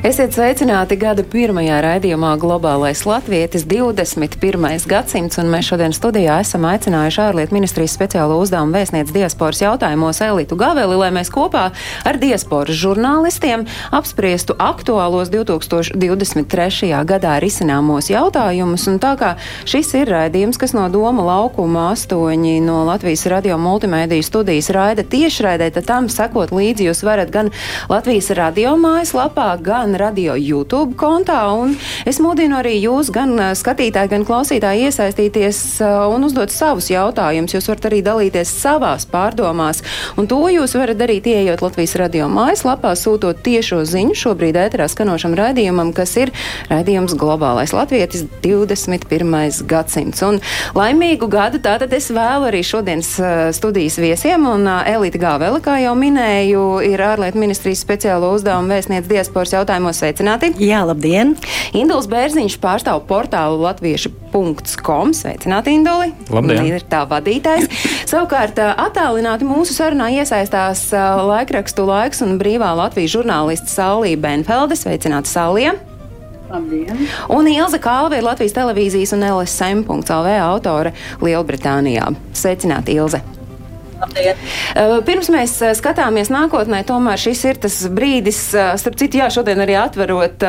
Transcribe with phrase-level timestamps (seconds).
[0.00, 4.86] Esiet sveicināti gada pirmajā raidījumā Globālais Latvijas 21.
[4.88, 10.56] gadsimts, un mēs šodien studijā esam aicinājuši ārlietu ministrijas speciālo uzdevumu vēstniec diasporas jautājumos Elitu
[10.56, 11.66] Gaveli, lai mēs kopā
[12.08, 16.88] ar diasporas žurnālistiem apspriestu aktuālos 2023.
[17.04, 19.34] gadā risināmos jautājumus, un tā kā
[19.68, 25.68] šis ir raidījums, kas no Doma laukuma astoņi no Latvijas radio multimēdiju studijas raida tiešraidē,
[25.76, 27.52] tad tam sekot līdzi jūs varat gan
[27.92, 31.40] Latvijas radio mājaslapā, gan gan radio YouTube kontā.
[32.06, 37.56] Es mudinu arī jūs, gan skatītāji, gan klausītāji, iesaistīties un uzdot savus jautājumus.
[37.56, 39.82] Jūs varat arī dalīties savās pārdomās.
[40.20, 45.34] Un to jūs varat darīt, ieejot Latvijas radio mājaslapā, sūtot tiešo ziņu šobrīd ēterā skanošam
[45.38, 46.30] raidījumam, kas ir
[46.70, 49.64] raidījums Globālais Latvijas 21.
[49.66, 50.22] gadsimts.
[50.26, 50.38] Un
[50.78, 53.16] laimīgu gadu tātad es vēlu arī šodienas
[53.58, 54.46] studijas viesiem.
[54.46, 60.00] Un Elīte Gāvela, kā jau minēju, ir ārlietu ministrijas speciālo uzdevumu vēstniec diasporas jautājumu jautājumos
[60.00, 60.50] sveicināti.
[60.60, 61.34] Jā, labdien!
[61.76, 65.14] Induls Bērziņš pārstāv portālu latviešu.com.
[65.16, 66.12] Sveicināti, Induli!
[66.30, 66.68] Labdien!
[66.68, 67.68] Ir tā vadītājs.
[68.10, 74.78] Savukārt attālināti mūsu sarunā iesaistās laikrakstu laiks un brīvā Latvijas žurnālists Sālija Benfelde.
[74.78, 75.76] Sveicināti, Sālija!
[76.50, 77.04] Labdien.
[77.30, 82.10] Un Ilza Kalve ir Latvijas televīzijas un LSM.CLV autore Lielbritānijā.
[82.34, 83.22] Sveicināti, Ilze!
[84.00, 84.38] Labdien.
[85.04, 88.38] Pirms mēs skatāmies nākotnē, tomēr šis ir tas brīdis,
[88.80, 90.44] starp citu, jā, šodien arī atverot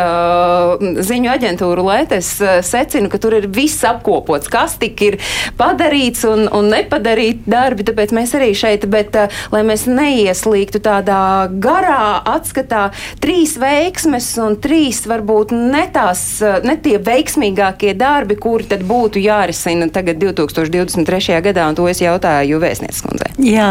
[1.03, 2.29] ziņu aģentūru lētes,
[2.67, 5.17] secinu, ka tur ir viss apkopots, kas tik ir
[5.59, 9.17] padarīts un, un nepadarīt darbi, tāpēc mēs arī šeit, bet
[9.51, 12.87] lai mēs neieslīgtu tādā garā atskatā,
[13.23, 16.23] trīs veiksmes un trīs varbūt ne tās,
[16.63, 21.41] ne tie veiksmīgākie darbi, kuri tad būtu jārisina tagad 2023.
[21.51, 23.40] gadā, un to es jautāju vēstnieces kundzei.
[23.41, 23.69] Jā,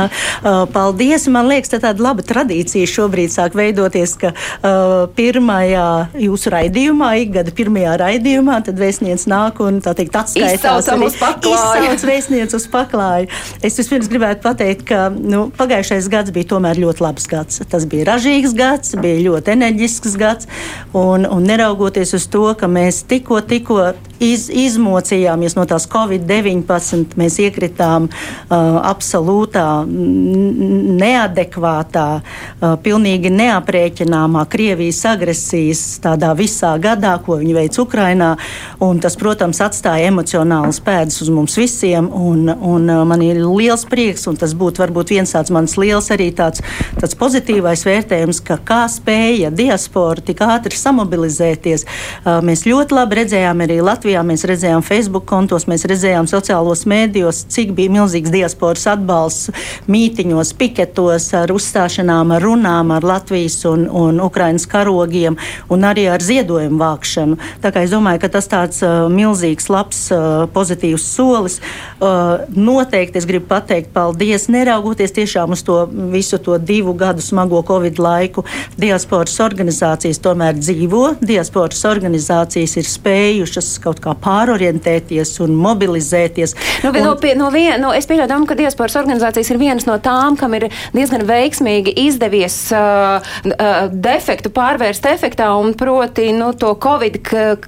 [0.75, 1.27] paldies.
[1.31, 5.87] Man liekas, tā tāda laba tradīcija šobrīd sāk veidoties, ka uh, pirmajā
[6.21, 10.59] jūsu raidījumā, ikgada pirmajā raidījumā, tad vēstnieks nāk un tā teikt atskaitās.
[10.59, 10.91] Izsauc
[12.09, 13.31] vēstnieks uz paklāju.
[13.67, 17.63] Es vispirms gribētu pateikt, ka nu, pagājušais gads bija tomēr ļoti labs gads.
[17.71, 20.51] Tas bija ražīgs gads, bija ļoti enerģisks gads,
[20.97, 27.39] un, un neraugoties uz to, ka mēs tikko, tikko iz, izmocījāmies no tās Covid-19, mēs
[27.43, 28.15] iekritām uh,
[28.91, 29.67] absolūtā
[31.01, 38.35] neadekvātā, uh, pilnīgi neaprēķināmā Krievijas agresijas tādā visā gadā, ko viņi veic Ukrainā.
[39.01, 42.09] Tas, protams, atstāja emocionālas pēdas uz mums visiem.
[42.11, 46.31] Un, un man ir liels prieks, un tas būtu varbūt viens tāds mans liels arī
[46.37, 46.63] tāds,
[47.01, 51.87] tāds pozitīvais vērtējums, ka kā spēja diaspora tik ātri samobilizēties.
[51.87, 57.45] Uh, mēs ļoti labi redzējām arī Latvijā, mēs redzējām Facebook kontos, mēs redzējām sociālos mēdījos,
[57.47, 59.53] cik bija milzīgs diasporas atbalsts
[59.87, 65.37] mītiņos, piketos, ar uzstāšanām, ar runām, ar Latvijas un, un Ukrainas karogiem
[65.71, 67.39] un arī ar ziedojumu vākšanu.
[67.63, 71.61] Tā kā es domāju, ka tas tāds uh, milzīgs, labs, uh, pozitīvs solis.
[72.01, 77.63] Uh, noteikti es gribu pateikt paldies, neraugoties tiešām uz to visu to divu gadu smago
[77.63, 78.43] Covid laiku.
[78.75, 86.57] Diasporas organizācijas tomēr dzīvo, diasporas organizācijas ir spējušas kaut kā pārorientēties un mobilizēties.
[86.85, 89.97] Nu, un, no, pie, no vien, no, es pieļauju, ka diasporas organizācijas ir vienas no
[90.03, 96.73] tām, kam ir diezgan veiksmīgi izdevies uh, uh, defektu pārvērst efektā un proti nu, to
[96.81, 97.21] Covid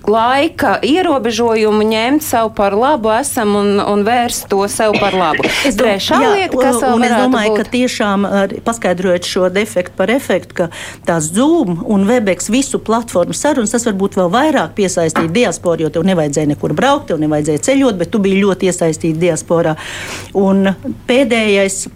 [0.09, 5.47] laika ierobežojumu ņemt sev par labu esam un, un vērst to sev par labu.
[5.69, 7.61] Es Trešā jā, lieta, kas vēl es domāju, būt?
[7.61, 8.25] ka tiešām
[8.67, 10.69] paskaidrojot šo defektu par efektu, ka
[11.07, 16.07] tās Zoom un Webex visu platformu sarunas, tas varbūt vēl vairāk piesaistīja diasporu, jo tev
[16.23, 19.75] nevajadzēja nekur braukt, tev nevajadzēja ceļot, bet tu biji ļoti iesaistīta diasporā.
[20.39, 20.71] Un
[21.09, 21.89] pēdējais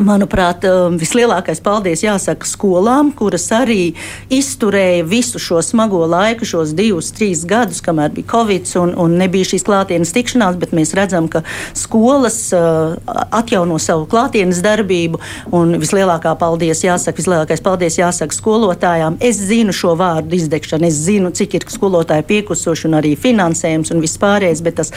[0.00, 3.92] Manuprāt, um, vislielākais paldies jāsaka skolām, kuras arī
[4.32, 9.50] izturēja visu šo smago laiku, šos divus, trīs gadus, kamēr bija Covid un, un nebija
[9.50, 11.42] šīs klātienes tikšanās, bet mēs redzam, ka
[11.76, 12.94] skolas uh,
[13.36, 15.20] atjauno savu klātienes darbību.
[15.82, 19.20] Vislielākā paldies jāsaka, vislielākais paldies jāsaka skolotājām.
[19.20, 24.00] Es zinu šo vārdu izdegšanu, es zinu, cik ir skolotāji piekusoši un arī finansējums un
[24.00, 24.94] viss pārējais, bet tas,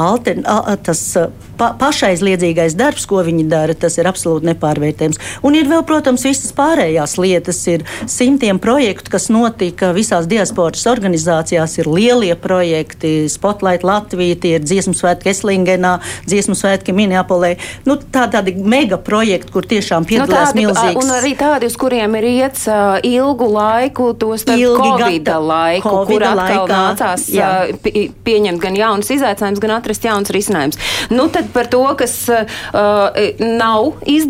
[0.00, 0.46] altern,
[0.88, 1.04] tas
[1.60, 5.18] pa, pašaizliedzīgais darbs, ko viņi dara, tas ir absolūti absolūti nepārvērtējams.
[5.46, 7.60] Un ir vēl, protams, visas pārējās lietas.
[7.68, 11.78] Ir simtiem projektu, kas notika visās diasporas organizācijās.
[11.78, 17.56] Ir lielie projekti, Spotlight Latvija, tie ir dziesmu svētki Eslingenā, dziesmu svētki Minneapolē.
[17.86, 21.02] Nu, tā, tādi mega projekti, kur tiešām Nu, piedalās tādi, milzīgs.
[21.02, 22.66] un arī tādi, uz kuriem ir iets
[23.04, 27.48] ilgu laiku, to starp Ilgi Covid laiku, Covida kur atkal laikā, nācās jā.
[27.82, 30.78] pi- pieņemt gan jaunus izaicinājumus, gan atrast jaunus risinājumus.
[31.10, 34.27] Nu, tad par to, kas uh, nav izdevies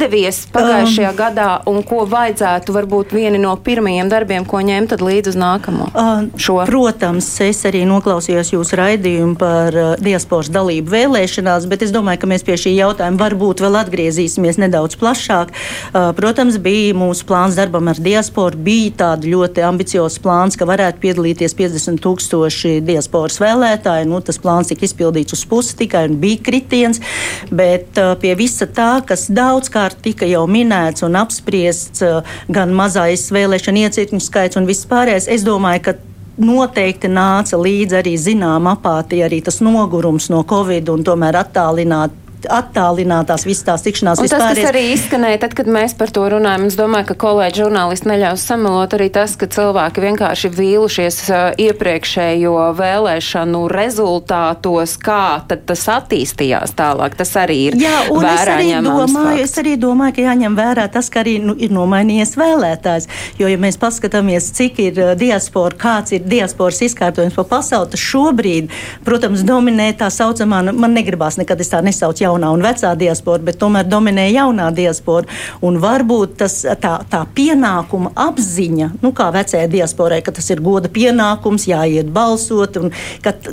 [0.55, 1.17] pagājušajā um.
[1.19, 5.89] gadā un ko vajadzētu varbūt vieni no pirmajiem darbiem, ko ņemt tad līdz uz nākamo.
[5.93, 6.61] Uh, Šo.
[6.69, 12.31] Protams, es arī noklausījos jūsu raidījumu par uh, diasporas dalību vēlēšanās, bet es domāju, ka
[12.31, 15.53] mēs pie šī jautājuma varbūt vēl atgriezīsimies nedaudz plašāk.
[15.53, 21.03] Uh, protams, bija mūsu plāns darbam ar diasporu, bija tāda ļoti ambiciozs plāns, ka varētu
[21.05, 24.09] piedalīties 50 tūkstoši diasporas vēlētāji.
[24.11, 27.03] Nu, tas plāns tika izpildīts uz pusi tikai un bija kritiens,
[27.51, 33.29] bet uh, pie visa tā, kas daudzkārt tika jau minēts un apspriests, uh, gan mazais
[33.35, 35.97] vēlēšana iecirkņu skaits un viss pārējais, es domāju, ka
[36.39, 42.15] noteikti nāca līdzi arī zināma apātija, arī tas nogurums no Covid un tomēr attālināt.
[42.47, 46.69] Attālinātās visas tās tikšanās Un tas, kas arī izskanēja, tad, kad mēs par to runājam,
[46.69, 51.19] es domāju, ka kolēģi žurnālisti neļaus samalot arī tas, ka cilvēki vienkārši vīlušies
[51.65, 57.17] iepriekšējo vēlēšanu rezultātos, kā tad tas attīstījās tālāk.
[57.19, 61.11] Tas arī ir Jā, un es arī, domāju, es arī domāju, ka jāņem vērā tas,
[61.11, 63.11] ka arī nu, ir nomainījies vēlētājs.
[63.41, 68.73] Jo, ja mēs paskatāmies, cik ir diaspora, kāds ir diasporas izkārtojums pa pasauli, tad šobrīd,
[69.07, 73.43] protams, dominē tā saucamā, nu, man negribās nekad es tā nesaucu jaunā un vecā diaspora,
[73.45, 75.27] bet tomēr dominē jaunā diaspora.
[75.65, 80.91] Un varbūt tas, tā, tā pienākuma apziņa, nu, kā vecajai diasporai, ka tas ir goda
[80.93, 82.93] pienākums, jāiet balsot, un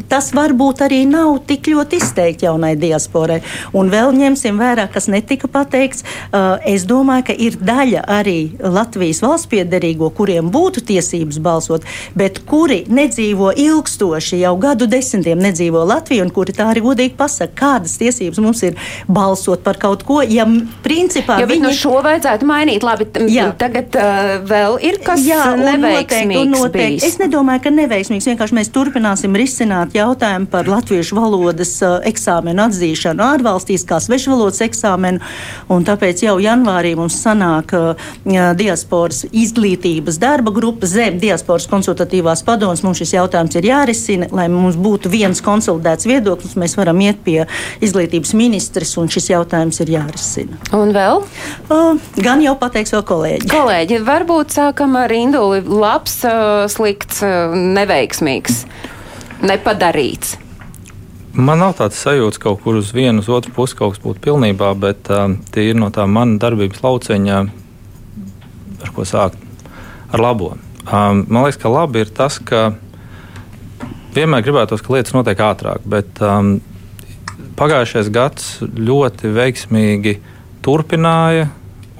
[0.10, 3.42] tas varbūt arī nav tik ļoti izteikti jaunai diasporai.
[3.75, 6.04] Un vēl ņemsim vērā, kas netika pateikts.
[6.06, 11.86] Uh, es domāju, ka ir daļa arī Latvijas valsts piederīgo, kuriem būtu tiesības balsot,
[12.18, 17.54] bet kuri nedzīvo ilgstoši, jau gadu desmitiem nedzīvo Latviju, un kuri tā arī godīgi pasaka,
[17.60, 18.78] kādas tiesības mums ir
[19.08, 20.46] balsot par kaut ko, ja
[20.86, 22.84] principā Jo, viņi nu šo vajadzētu mainīt.
[22.86, 23.48] Labi, Jā.
[23.60, 26.78] tagad uh, vēl ir kas Jā, un noteikti, neveiksmīgs noteikti.
[26.96, 27.08] bijis.
[27.08, 28.30] Es nedomāju, ka neveiksmīgs.
[28.32, 35.22] Vienkārši mēs turpināsim risināt jautājumu par latviešu valodas uh, eksāmenu atzīšanu ārvalstīs, kā svešvalodas eksāmenu.
[35.70, 38.08] un Tāpēc jau janvārī mums sanāk uh,
[38.58, 42.84] diasporas izglītības darba grupa zem diasporas konsultatīvās padomas.
[42.86, 46.56] Mums šis jautājums ir jārisina, lai mums būtu viens konsolidēts viedoklis.
[46.60, 47.46] Mēs varam iet pie
[47.86, 50.57] izglītības ministrs, un šis jautājums ir jārisina.
[50.75, 51.24] Un vēl?
[51.68, 53.50] Uh, gan jau pateiks vēl kolēģi.
[53.52, 55.62] Kolēģi, varbūt sākam ar Induli.
[55.66, 58.63] Labs, uh, slikts, uh, neveiksmīgs,
[59.44, 60.38] nepadarīts.
[61.36, 64.24] Man nav tāds sajūta, ka kaut kur uz vienu, uz otru pusi kaut kas būtu
[64.24, 67.42] pilnībā, bet uh, tie ir no tā mana darbības lauciņa,
[68.86, 69.42] ar ko sākt
[70.16, 70.54] ar labo.
[70.86, 72.69] Um, man liekas, ka labi ir tas, ka
[74.16, 76.56] vienmēr gribētos, ka lietas notiek ātrāk, bet um,
[77.60, 80.18] pagājušais gads ļoti veiksmīgi
[80.66, 81.50] turpināja,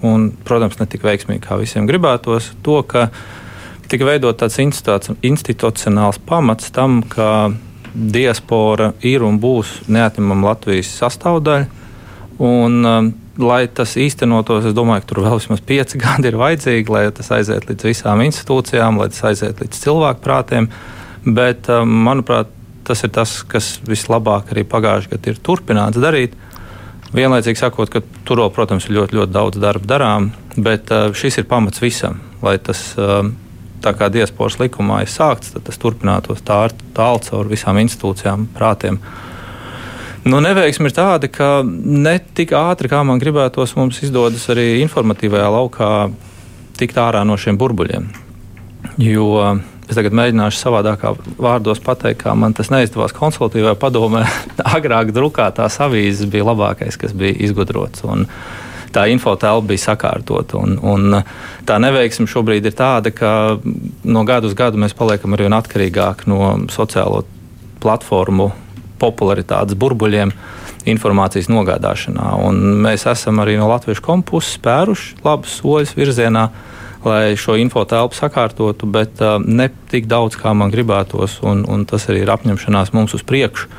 [0.06, 3.10] un, protams, ne tik veiksmīgi kā visiem gribētos, to, ka
[3.90, 7.52] tika veidot tāds institu- institucionāls pamats tam, ka
[7.96, 11.84] diaspora ir un būs neatņemama Latvijas sastāvdaļa.
[12.44, 16.92] Un, um, lai tas īstenotos, es domāju, ka tur vēl vismaz pieci gadi ir vajadzīgi,
[16.92, 20.70] lai tas aiziet līdz visām institūcijām, lai tas aiziet līdz cilvēku prātiem.
[21.26, 22.52] Bet, um, manuprāt,
[22.86, 26.36] tas ir tas, kas vislabāk arī pagājušajā gadā ir turpināts darīt.
[27.16, 31.50] Vienlaicīgi sakot, ka tur protams, ir ļoti, ļoti daudz darba darām, bet uh, šis ir
[31.50, 33.36] pamats visam, lai tas um,
[33.86, 36.66] tā kā diasporas likumā ir sākts, tad tas turpinātos tā
[36.98, 39.00] tālu caur visām institūcijām, prātiem.
[40.26, 45.52] Nu, neveiksmi ir tāda, ka ne tik ātri, kā man gribētos, mums izdodas arī informatīvajā
[45.54, 45.92] laukā
[46.80, 48.10] tikt ārā no šiem burbuļiem.
[49.02, 49.28] Jo
[49.90, 54.26] es tagad mēģināšu savādākā vārdos pateikt, kā man tas neizdevās konsultatīvajā padomē.
[54.78, 58.06] Agrāk drukātās avīzes bija labākais, kas bija izgudrots.
[58.08, 58.26] Un,
[58.96, 60.60] tā infotēlpa bija sakārtota.
[60.62, 61.20] Un, un
[61.68, 63.32] tā neveiksme šobrīd ir tāda, ka
[64.08, 67.26] no gada uz gadu mēs paliekam arvien atkarīgāki no sociālo
[67.84, 68.52] platformu
[69.02, 70.32] popularitātes burbuļiem.
[70.86, 72.28] Informācijas nogādāšanā.
[72.46, 76.44] Un mēs esam arī no Latvijas kompuses spēruši labus soļus virzienā,
[77.06, 81.40] lai šo infotēlpu sakārtotu, bet uh, ne tik daudz, kā man gribētos.
[81.46, 83.70] Un, un tas arī ir apņemšanās mums uz priekšu,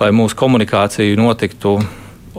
[0.00, 1.78] lai mūsu komunikācija notiktu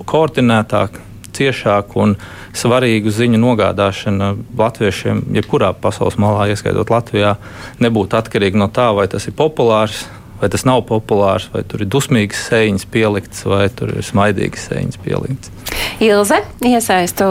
[0.10, 1.02] koordinētāk,
[1.36, 2.16] ciešāk un
[2.58, 7.36] svarīgu ziņu nogādāšana latviešiem, jebkurā pasaules malā, ieskaitot Latvijā,
[7.84, 10.08] nebūtu atkarīga no tā, vai tas ir populārs.
[10.40, 15.02] Vai tas nav populārs, vai tur ir dusmīgas sēņas pieliktas, vai tur ir smaidīgas sēņas
[15.04, 15.52] pieliktas.
[16.00, 17.28] Ilze, iesaistu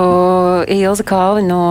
[0.68, 1.62] Ilze Kalvi no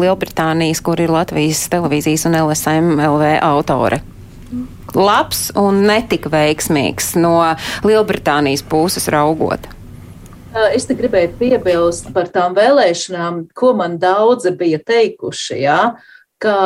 [0.00, 4.00] Lielbritānijas, kur ir Latvijas televīzijas un LSM LV autore.
[4.96, 7.38] Labs un netik veiksmīgs no
[7.84, 9.68] Lielbritānijas puses raugot.
[10.72, 15.80] Es te gribēju piebilst par tām vēlēšanām, ko man daudzi bija teikuši, jā,
[16.40, 16.56] ka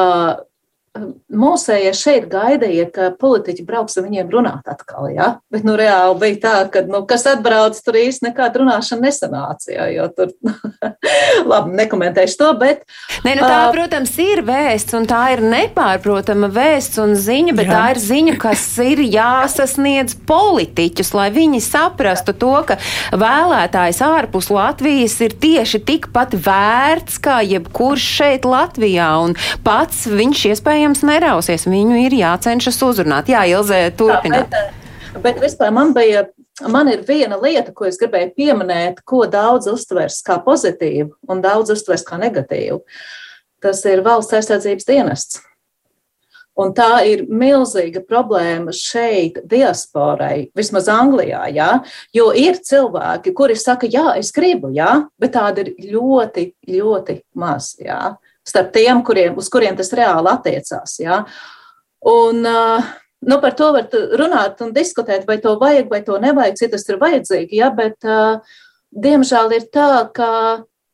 [0.91, 5.29] Mūsējie šeit gaidīja, ka politiķi brauks ar viņiem runāt atkal, ja?
[5.47, 9.87] bet nu reāli bija tā, ka, nu, kas atbrauc, tur īsti nekāda runāšana nesanāca, ja?
[9.95, 10.33] jo tur,
[11.53, 12.83] labi, nekomentēšu to, bet.
[13.23, 17.71] Nē, nu tā, uh, protams, ir vēsts, un tā ir nepārprotama vēsts un ziņa, bet
[17.71, 17.79] jā.
[17.79, 22.81] tā ir ziņa, kas ir jāsasniedz politiķus, lai viņi saprastu to, ka
[23.15, 30.80] vēlētājs ārpus Latvijas ir tieši tikpat vērts kā jebkurš šeit Latvijā, un pats viņš iespējams
[30.81, 31.67] iespējams nerausies.
[31.69, 33.29] Viņu ir jācenšas uzrunāt.
[33.29, 34.51] Jā, Ilzē, turpināt.
[34.51, 34.71] Tā,
[35.13, 36.29] bet, bet vispār man bija.
[36.61, 41.71] Man ir viena lieta, ko es gribēju pieminēt, ko daudz uztvers kā pozitīvu un daudz
[41.73, 42.83] uztvers kā negatīvu.
[43.65, 45.41] Tas ir valsts aizsardzības dienests.
[46.61, 51.47] Un tā ir milzīga problēma šeit, diasporai, vismaz Anglijā.
[51.49, 51.71] Ja?
[52.13, 57.73] Jo ir cilvēki, kuri saka, jā, es gribu, jā, bet tāda ir ļoti, ļoti maz.
[57.81, 60.97] Jā starp tiem, kuriem, uz kuriem tas reāli attiecās.
[61.03, 61.23] Ja?
[62.07, 66.73] Un, nu, par to var runāt un diskutēt, vai to vajag vai to nevajag, cik
[66.75, 67.61] tas ir vajadzīgi.
[67.61, 67.71] Ja?
[67.77, 68.01] Bet,
[68.91, 70.31] diemžēl, ir tā, ka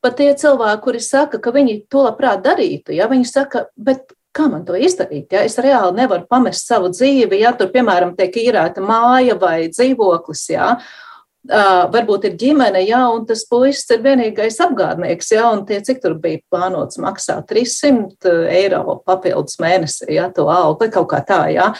[0.03, 3.09] pat tie cilvēki, kuri saka, ka viņi to labprāt darītu, ja?
[3.11, 5.31] viņi saka, bet kā man to izdarīt?
[5.33, 5.47] Ja?
[5.47, 10.47] Es reāli nevaru pamest savu dzīvi, ja tur, piemēram, tiek īrēta māja vai dzīvoklis.
[10.53, 10.75] Ja?
[10.77, 11.06] Uh,
[11.47, 16.17] varbūt ir ģimene, jā, un tas puisis ir vienīgais apgādnieks, jā, un tie, cik tur
[16.19, 21.71] bija plānots maksāt 300 eiro papildus mēnesī, jā, to algu vai kaut kā tā, jā.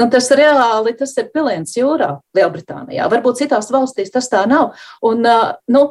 [0.00, 3.10] Un tas reāli tas ir piliens jūrā Lielbritānijā.
[3.12, 4.72] Varbūt citās valstīs tas tā nav.
[5.04, 5.82] Un, uh, nu,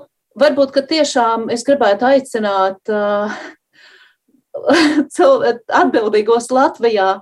[0.41, 3.29] varbūt, ka tiešām es gribētu aicināt uh,
[5.81, 7.19] atbildīgos Latvijā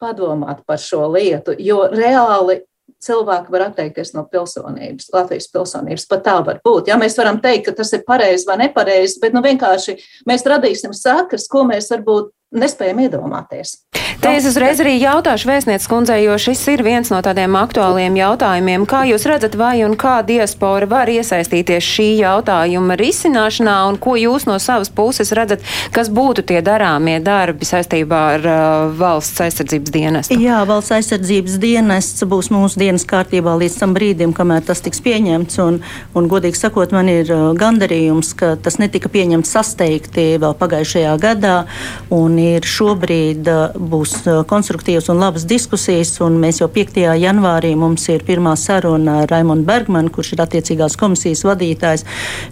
[0.00, 2.62] padomāt par šo lietu, jo reāli
[3.04, 6.06] cilvēki var atteikties no pilsonības, Latvijas pilsonības.
[6.10, 6.90] Pat tā var būt.
[6.92, 9.96] Ja mēs varam teikt, ka tas ir pareizi vai nepareizi, bet nu, vienkārši
[10.28, 13.78] mēs radīsim sakas, ko mēs varbūt nespējam iedomāties.
[14.20, 18.82] Te es uzreiz arī jautāšu vēstnieces kundzei, jo šis ir viens no tādiem aktuāliem jautājumiem.
[18.84, 24.44] Kā jūs redzat, vai un kā diaspora var iesaistīties šī jautājuma risināšanā, un ko jūs
[24.44, 25.64] no savas puses redzat,
[25.96, 30.36] kas būtu tie darāmie darbi saistībā ar uh, valsts aizsardzības dienestu?
[30.36, 35.56] Jā, valsts aizsardzības dienests būs mūsu dienas kārtībā līdz tam brīdim, kamēr tas tiks pieņemts,
[35.64, 35.80] un,
[36.12, 41.56] un godīgi sakot, man ir uh, gandarījums, ka tas netika pieņemts sasteigti vēl pagājušajā gadā,
[42.12, 46.18] un ir šobrīd uh, būs būs uh, konstruktīvas un labas diskusijas.
[46.24, 46.98] Un mēs jau 5.
[47.20, 52.04] janvārī mums ir pirmā saruna ar Raimonu Bergmanu, kurš ir attiecīgās komisijas vadītājs,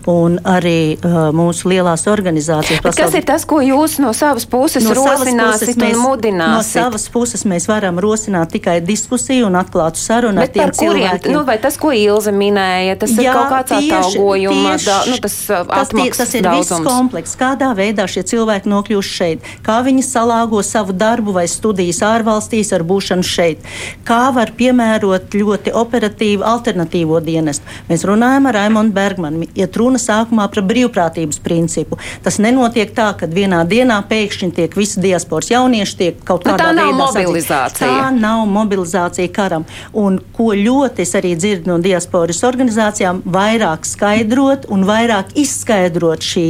[0.09, 2.83] un arī uh, mūsu lielās organizācijas.
[2.83, 3.03] Pasauli...
[3.03, 6.55] Kas ir tas, ko jūs no savas puses no rosināsiet puses un mudināsiet?
[6.55, 11.35] No savas puses mēs varam rosināt tikai diskusiju un atklātu sarunu Bet ar tiem cilvēkiem.
[11.35, 15.38] Nu, vai tas, ko Ilze minēja, tas Jā, ir kaut kāds atalgojuma, da, nu, tas,
[15.50, 16.85] uh, tas, tie, tas ir daudzums.
[16.85, 17.38] viss komplekss.
[17.38, 19.53] Kādā veidā šie cilvēki nokļūst šeit?
[19.67, 23.64] Kā viņi salāgo savu darbu vai studijas ārvalstīs ar būšanu šeit.
[24.09, 27.67] Kā var piemērot ļoti operatīvu alternatīvo dienestu?
[27.88, 31.99] Mēs runājam ar Raimonu Bergmanu, iet runa sākumā par brīvprātības principu.
[32.25, 36.71] Tas nenotiek tā, ka vienā dienā pēkšņi tiek visi diasporas jaunieši tiek kaut nu, kādā
[36.76, 37.88] veidā mobilizācija.
[37.88, 39.67] Tā nav mobilizācija karam.
[39.97, 46.47] Un ko ļoti es arī dzirdu no diasporas organizācijām, vairāk skaidrot un vairāk izskaidrot šī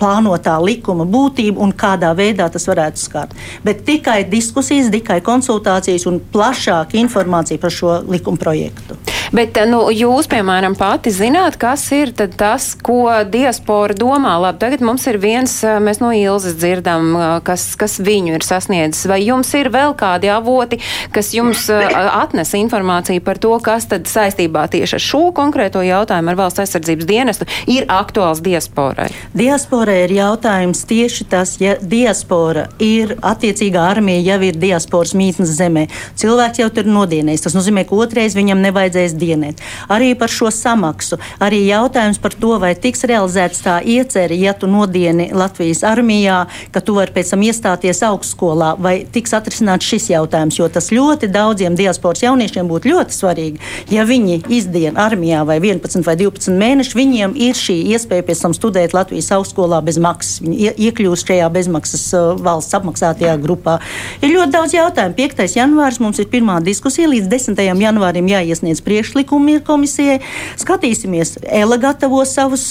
[0.00, 3.36] plānotā likuma būtību un kādā veidā tas varētu skart.
[3.66, 8.98] Bet tikai diskusijas, tikai konsultācijas un plašāka informācija par šo likuma projektu.
[9.30, 14.34] Bet nu, jūs, piemēram, pati zināt, kas ir tas, ko diaspora domā.
[14.42, 17.12] Labi, tagad mums ir viens, mēs no Ilzas dzirdam,
[17.46, 19.06] kas, kas viņu ir sasniedzis.
[19.10, 20.80] Vai jums ir vēl kādi avoti,
[21.14, 26.40] kas jums atnes informāciju par to, kas tad saistībā tieši ar šo konkrēto jautājumu ar
[26.42, 29.12] valsts aizsardzības dienestu ir aktuāls diasporai?
[29.36, 35.86] Diaspora ir jautājums tieši tas, ja diaspora ir attiecīgā armija, jau ir diasporas mītnes zemē.
[36.20, 37.44] Cilvēks jau tur nodienējis.
[37.46, 39.62] Tas nozīmē, ka otrais viņam nevajadzēs dienēt.
[39.90, 44.70] Arī par šo samaksu, arī jautājums par to, vai tiks realizēts tā iecerē, ja tu
[44.70, 46.44] nodieni Latvijas armijā,
[46.74, 51.30] ka tu vari pēc tam iestāties augstskolā, vai tiks atrisināts šis jautājums, jo tas ļoti
[51.32, 53.60] daudziem diasporas jauniešiem būtu ļoti svarīgi.
[53.94, 58.56] Ja viņi izdien armijā vai 11 vai 12 mēneši, viņiem ir šī iespēja pēc tam
[58.56, 60.40] studēt Latvijas augstskolā bez maksas.
[60.44, 63.78] Viņi iekļūst šajā bezmaksas uh, valsts apmaksātajā grupā.
[64.20, 65.16] Ir ļoti daudz jautājumu.
[65.18, 65.44] 5.
[65.58, 67.60] janvārs mums ir pirmā diskusija, līdz 10.
[67.84, 70.20] janvārim jāiesniedz priekšlikumi komisijai.
[70.60, 72.70] Skatīsimies, ELA gatavo savus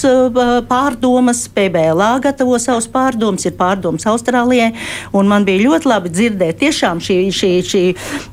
[0.70, 4.72] pārdomas, PBLA gatavo savus pārdomas, ir pārdomas Austrālijai.
[5.12, 7.84] Man bija ļoti labi dzirdēt, tiešām šī, šī, šī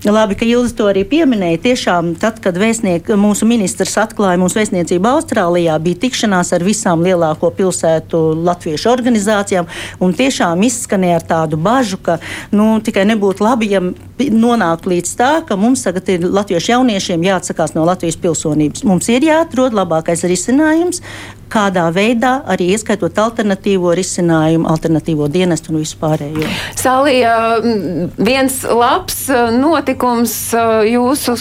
[0.10, 1.62] labi, ka Ilzi to arī pieminēja.
[1.68, 7.52] Tiešām, tad, kad vēstniek, mūsu ministrs atklāja mūsu vēstniecību Austrālijā, bija tikšanās ar visām lielāko
[7.58, 8.22] pilsētu
[8.68, 9.68] latviešu organizācijām.
[10.18, 12.20] Tiešām izskanēja ar tādu bažu, ka
[12.52, 13.82] nu, tikai nebūtu labi, ja
[14.18, 18.84] nonāktu līdz tā, ka mums tagad ir latviešu jauniešiem jāatsakās no Latvijas pilsonības.
[18.84, 21.02] Mums ir jāatrod labākais risinājums,
[21.52, 26.48] kādā veidā arī ieskaitot alternatīvo risinājumu, alternatīvo dienestu un vispārējo.
[26.78, 27.34] Salija,
[28.18, 29.26] viens labs
[29.56, 30.36] notikums
[30.88, 31.38] jūsu,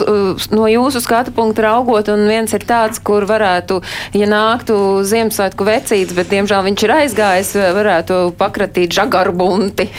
[0.54, 3.80] no jūsu skatu punkta raugot, un viens ir tāds, kur varētu,
[4.16, 9.90] ja nāktu Ziemassvētku vecīts, bet diemžēl viņš ir aizgājis, varētu pakratīt žagarbunti.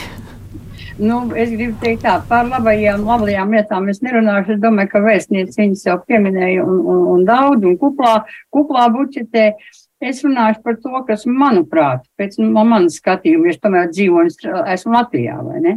[0.98, 4.56] Nu, es gribu teikt tā, par labajām, labajām lietām es nerunāšu.
[4.56, 8.16] Es domāju, ka vēstniece viņas jau pieminēja un, un, un daudz, un kuplā,
[8.54, 9.52] kuplā bučetē.
[9.98, 15.38] Es runāšu par to, kas, manuprāt, pēc no manas skatījuma, es tomēr dzīvoju, esmu Latvijā,
[15.42, 15.74] vai ne?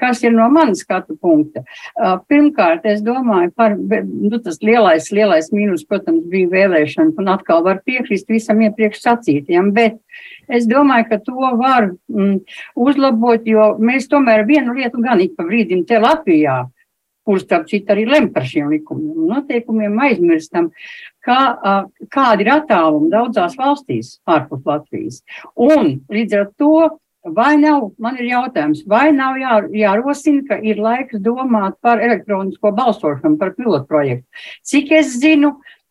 [0.00, 1.62] Kas ir no manas skatu punkta?
[2.28, 7.80] Pirmkārt, es domāju par, nu, tas lielais, lielais mīnus, protams, bija vēlēšana, un atkal var
[7.86, 9.96] piekrist visam iepriekš sacītajam, bet
[10.50, 12.40] Es domāju, ka to var mm,
[12.74, 16.64] uzlabot, jo mēs tomēr vienu lietu gan ik pa brīdim te Latvijā,
[17.26, 20.70] kurš starp citu arī lem par šiem likumiem un noteikumiem, aizmirstam,
[21.26, 21.40] kā,
[22.12, 25.22] kādi ir attālumi daudzās valstīs ārpus Latvijas.
[25.54, 26.74] Un līdz ar to
[27.20, 32.70] Vai nav, man ir jautājums, vai nav jā, jārosina, ka ir laiks domāt par elektronisko
[32.72, 34.24] balsošanu, par pilotprojektu?
[34.64, 35.50] Cik es zinu,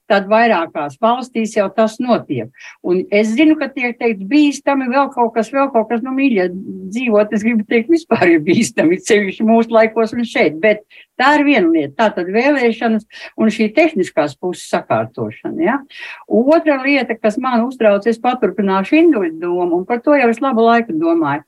[0.10, 2.50] tad vairākās valstīs jau tas notiek.
[2.86, 6.50] Un es zinu, ka tiek teikt bīstami vēl kaut kas, vēl kaut kas, nu, mīļa,
[6.94, 10.84] dzīvot, es gribu teikt, vispār ir bīstami, sevišķi mūsu laikos un šeit, bet
[11.20, 13.06] tā ir viena lieta, tā tad vēlēšanas
[13.40, 15.80] un šī tehniskās puses sakārtošana, ja.
[16.28, 20.66] Otra lieta, kas man uztrauc, es paturpināšu individu domu, un par to jau es labu
[20.66, 21.46] laiku domāju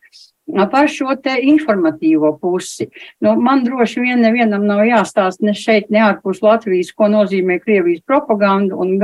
[0.72, 2.88] par šo te informatīvo pusi.
[3.24, 8.04] Nu, man droši vien nevienam nav jāstāsta ne šeit, ne ārpus Latvijas, ko nozīmē Krievijas
[8.08, 8.98] propaganda un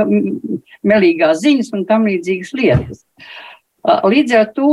[0.86, 3.04] melīgās ziņas un tam līdzīgas lietas.
[3.84, 4.72] Līdz ar to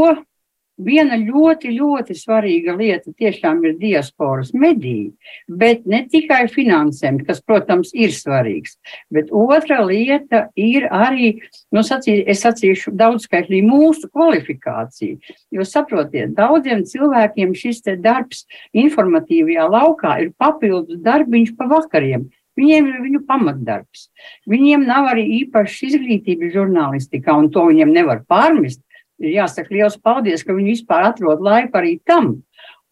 [0.75, 5.13] Viena ļoti, ļoti svarīga lieta tiešām ir diasporas mediji,
[5.47, 8.75] bet ne tikai finansēm, kas, protams, ir svarīgs,
[9.07, 11.31] bet otra lieta ir arī,
[11.71, 18.43] nu, sacī, es sacīšu daudzskaitlī mūsu kvalifikācija, jo saprotiet, daudziem cilvēkiem šis darbs
[18.75, 24.05] informatīvajā laukā ir papildus darbiņš pa vakariem, Viņiem ir viņu pamatdarbs.
[24.47, 28.79] Viņiem nav arī īpašas izglītības žurnālistikā, un to viņiem nevar pārmest
[29.23, 32.37] ir jāsaka liels paldies, ka viņi vispār atrod laiku arī tam.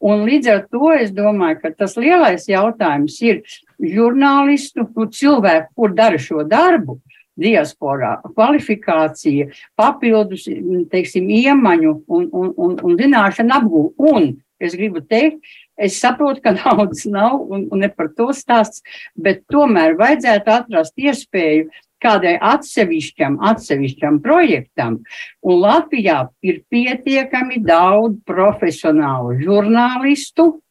[0.03, 3.39] Un līdz ar to es domāju, ka tas lielais jautājums ir
[3.79, 6.97] žurnālistu, nu, cilvēku, kur dara šo darbu,
[7.39, 9.47] diasporā, kvalifikācija,
[9.79, 10.45] papildus,
[10.91, 14.11] teiksim, iemaņu un, un, un, un zināšanu apgūšana.
[14.11, 14.27] Un
[14.63, 15.39] es gribu teikt,
[15.79, 18.83] es saprotu, ka naudas nav un, un ne par to stāsts,
[19.15, 21.71] bet tomēr vajadzētu atrast iespēju
[22.03, 24.99] kādai atsevišķam, atsevišķam projektam,
[25.43, 30.62] un Latvijā ir pietiekami daudz profesionālu žurnālistu,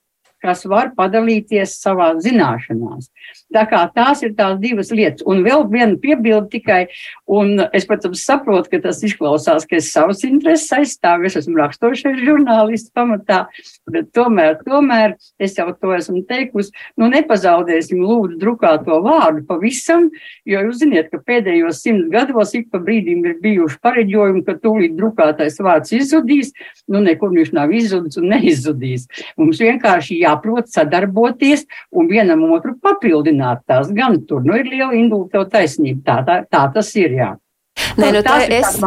[0.43, 3.09] kas var padalīties savā zināšanās.
[3.53, 5.25] Tā kā tās ir tās divas lietas.
[5.29, 6.81] Un vēl viena piebilde tikai,
[7.31, 12.21] un es, protams, saprotu, ka tas izklausās, ka es savas intereses aizstāvu, es esmu rakstošais
[12.25, 13.45] žurnālists pamatā,
[13.93, 20.09] bet tomēr, tomēr es jau to esmu teikusi, nu nepazaudēsim lūdzu drukāto vārdu pavisam,
[20.49, 24.97] jo jūs ziniet, ka pēdējos simt gados ik pa brīdim ir bijuši pareģojumi, ka tūlīt
[24.99, 26.53] drukātais vārds izzudīs,
[26.91, 29.09] nu nekur viņš nav izzudis un neizzudīs.
[29.41, 33.65] Mums vienkārši jā jāprot sadarboties un vienam otru papildināt.
[33.69, 36.03] Tās gan tur nu, ir liela indulta taisnība.
[36.07, 37.17] Tā, tā, tā tas ir.
[37.21, 37.33] Jā.
[38.01, 38.79] Nē, nu, tā, es,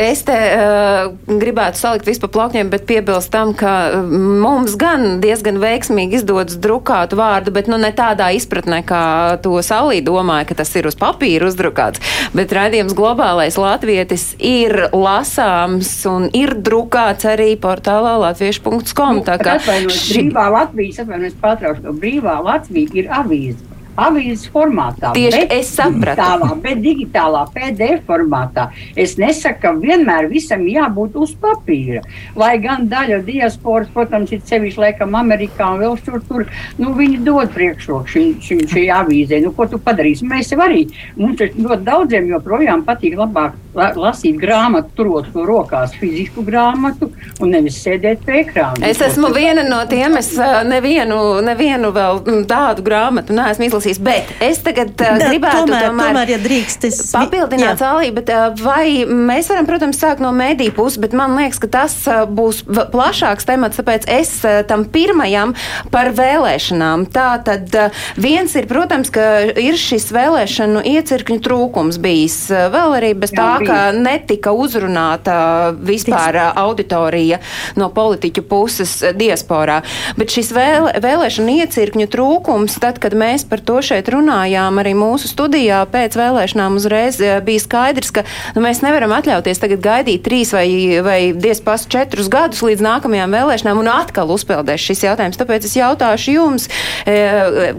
[0.00, 5.60] es te uh, gribētu salikt visu pa plaukņiem, bet piebilst tam, ka mums gan diezgan
[5.62, 9.02] veiksmīgi izdodas drukāt vārdu, bet nu ne tādā izpratnē, kā
[9.44, 12.02] to Saulī domāja, ka tas ir uz papīra uzdrukāts.
[12.36, 19.20] Bet raidījums globālais latvietis ir lasāms un ir drukāts arī portālā latviešu.com.
[19.20, 20.28] Nu, tā kā šī...
[20.28, 25.12] brīvā Latvijas, atvainojos pārtraukšu, brīvā Latvija ir avīze avīzes formātā.
[25.16, 26.20] Tieši es sapratu.
[26.20, 28.68] Digitālā, bet digitālā PDF formātā.
[28.98, 32.02] Es nesaku, ka vienmēr visam jābūt uz papīra.
[32.38, 36.46] Lai gan daļa diasporas, protams, ir sevišķi laikam Amerikā un vēl šur tur,
[36.80, 39.42] nu viņi dod priekšroku šim, šim, šī avīzē.
[39.44, 40.28] Nu, ko tu padarīsi?
[40.30, 40.86] Mēs jau arī,
[41.18, 47.52] mums ļoti daudziem joprojām patīk labāk la, lasīt grāmatu, turot to rokās, fizisku grāmatu, un
[47.54, 48.82] nevis sēdēt pie ekrāna.
[48.86, 50.32] Es esmu viena no tiem, es
[50.68, 56.32] nevienu, nevienu vēl tādu grāmatu neesmu izlasījis, bet es tagad da, gribētu tomēr, tomēr, tomēr
[56.34, 61.16] ja drīkst, es, papildināt Zālī, bet vai mēs varam, protams, sākt no mediju puses, bet
[61.16, 61.96] man liekas, ka tas
[62.30, 64.32] būs plašāks temats, tāpēc es
[64.70, 65.54] tam pirmajam
[65.92, 67.06] par vēlēšanām.
[67.14, 67.74] Tā tad
[68.20, 69.26] viens ir, protams, ka
[69.58, 77.40] ir šis vēlēšanu iecirkņu trūkums bijis vēl arī bez tā, ka netika uzrunāta vispār auditorija
[77.80, 79.80] no politiķu puses diasporā.
[80.18, 85.30] Bet šis vēl, vēlēšana iecirkņu trūkums, tad, kad mēs par to šeit runājām, arī mūsu
[85.30, 88.24] studijā pēc vēlēšanām uzreiz bija skaidrs, ka
[88.56, 90.66] nu, mēs nevaram atļauties tagad gaidīt trīs vai,
[91.04, 95.40] vai diezpas četrus gadus līdz nākamajām vēlēšanām un atkal uzpeldēs šis jautājums.
[95.40, 96.68] Tāpēc es jautāšu jums,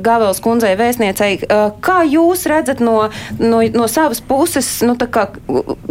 [0.01, 1.31] Gavels kundzei vēstniecei,
[1.83, 2.97] kā jūs redzat no,
[3.39, 5.27] no, no savas puses, nu, kā,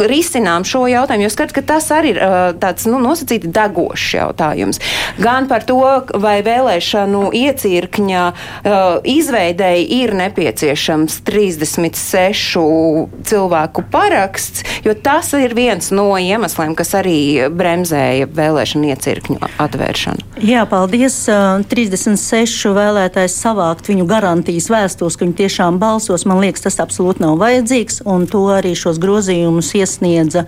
[0.00, 2.20] risinām šo jautājumu, jo skats, ka tas arī ir
[2.62, 4.80] tāds nu, nosacīti degošs jautājums.
[5.20, 5.80] Gan par to,
[6.20, 8.24] vai vēlēšanu iecirkņa
[9.10, 12.62] izveidēji ir nepieciešams 36
[13.26, 20.26] cilvēku paraksts, jo tas ir viens no iemesliem, kas arī bremzēja vēlēšanu iecirkņu atvēršanu.
[20.46, 21.18] Jā, paldies.
[21.70, 27.38] 36 vēlētājs savākt viņu garantijas vēstules, ka viņi tiešām balsos, man liekas, tas absolūti nav
[27.42, 30.46] vajadzīgs, un to arī šos grozījumus iesniedza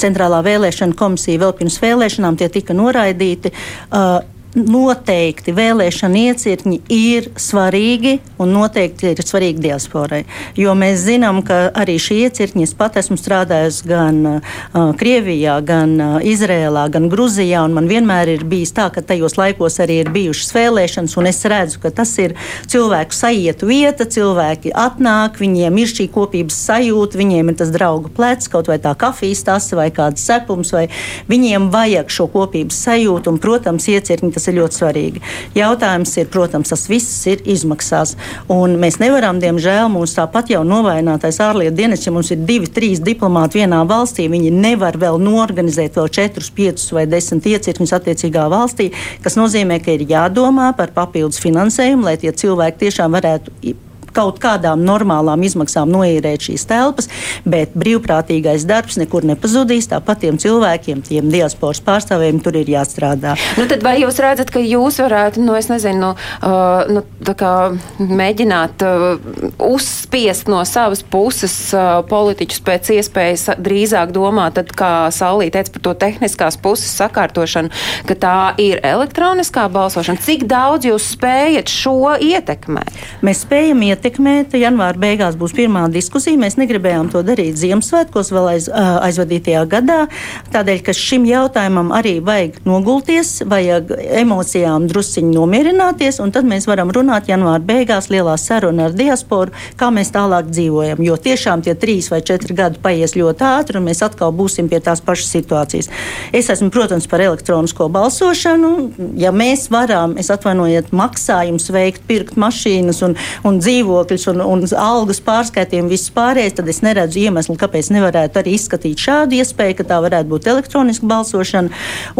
[0.00, 3.54] Centrālā vēlēšana komisija vēl pirms vēlēšanām, tie tika noraidīti.
[3.90, 4.20] Uh,
[4.54, 10.24] noteikti vēlēšana iecirkņi ir svarīgi un noteikti ir svarīgi diasporai.
[10.58, 14.56] Jo mēs zinām, ka arī šī iecirkņi, es pat esmu strādājusi gan uh,
[14.98, 19.78] Krievijā, gan uh, Izrēlā, gan Gruzijā, un man vienmēr ir bijis tā, ka tajos laikos
[19.82, 22.34] arī ir bijušas vēlēšanas, un es redzu, ka tas ir
[22.70, 28.50] cilvēku sajietu vieta, cilvēki atnāk, viņiem ir šī kopības sajūta, viņiem ir tas draugu plecs,
[28.50, 30.88] kaut vai tā kafijas tasa vai kāds sepums, vai
[31.30, 35.22] viņiem vajag šo kopības sajūtu, un, protams, iecirkņi tas ir ļoti svarīgi.
[35.58, 38.16] Jautājums ir, protams, tas viss ir izmaksās.
[38.50, 43.02] Un mēs nevaram, diemžēl, mūsu tāpat jau novainātais ārlietu dienas, ja mums ir divi, trīs
[43.04, 48.90] diplomāti vienā valstī, viņi nevar vēl norganizēt vēl četrus, piecus vai desmit iecirkņus attiecīgā valstī,
[49.24, 54.82] kas nozīmē, ka ir jādomā par papildus finansējumu, lai tie cilvēki tiešām varētu kaut kādām
[54.84, 57.08] normālām izmaksām noīrēt šīs telpas,
[57.48, 59.88] bet brīvprātīgais darbs nekur nepazudīs.
[59.90, 63.36] Tāpat tiem cilvēkiem, tiem diasporas pārstāvjiem tur ir jāstrādā.
[63.58, 67.04] Nu, tad vai jūs redzat, ka jūs varētu, nu, es nezinu, uh, nu,
[67.38, 67.54] kā,
[68.00, 69.30] mēģināt uh,
[69.70, 75.86] uzspiest no savas puses uh, politiķus pēc iespējas drīzāk domāt, tad, kā Saulī teica par
[75.86, 77.70] to tehniskās puses sakārtošanu,
[78.08, 80.20] ka tā ir elektroniskā balsošana.
[80.20, 82.92] Cik daudz jūs spējat šo ietekmēt?
[83.26, 84.56] Mēs spējam ietekmēt ietekmēt.
[84.56, 86.38] Janvāra beigās būs pirmā diskusija.
[86.40, 90.06] Mēs negribējām to darīt Ziemassvētkos, vēl aiz, aizvadītajā gadā.
[90.52, 96.92] Tādēļ, ka šim jautājumam arī vajag nogulties, vajag emocijām drusciņi nomierināties, un tad mēs varam
[96.94, 101.02] runāt janvāra beigās lielā saruna ar diasporu, kā mēs tālāk dzīvojam.
[101.04, 104.80] Jo tiešām tie trīs vai četri gadi paies ļoti ātri, un mēs atkal būsim pie
[104.80, 105.90] tās pašas situācijas.
[106.32, 108.72] Es esmu, protams, par elektronisko balsošanu.
[109.20, 114.62] Ja mēs varam, es atvainojiet, maksājumus veikt, pirkt mašīnas un, un dzīvot dzīvokļus un, un
[114.78, 119.86] algas pārskaitījumu, viss pārējais, tad es neredzu iemeslu, kāpēc nevarētu arī izskatīt šādu iespēju, ka
[119.90, 121.70] tā varētu būt elektroniska balsošana.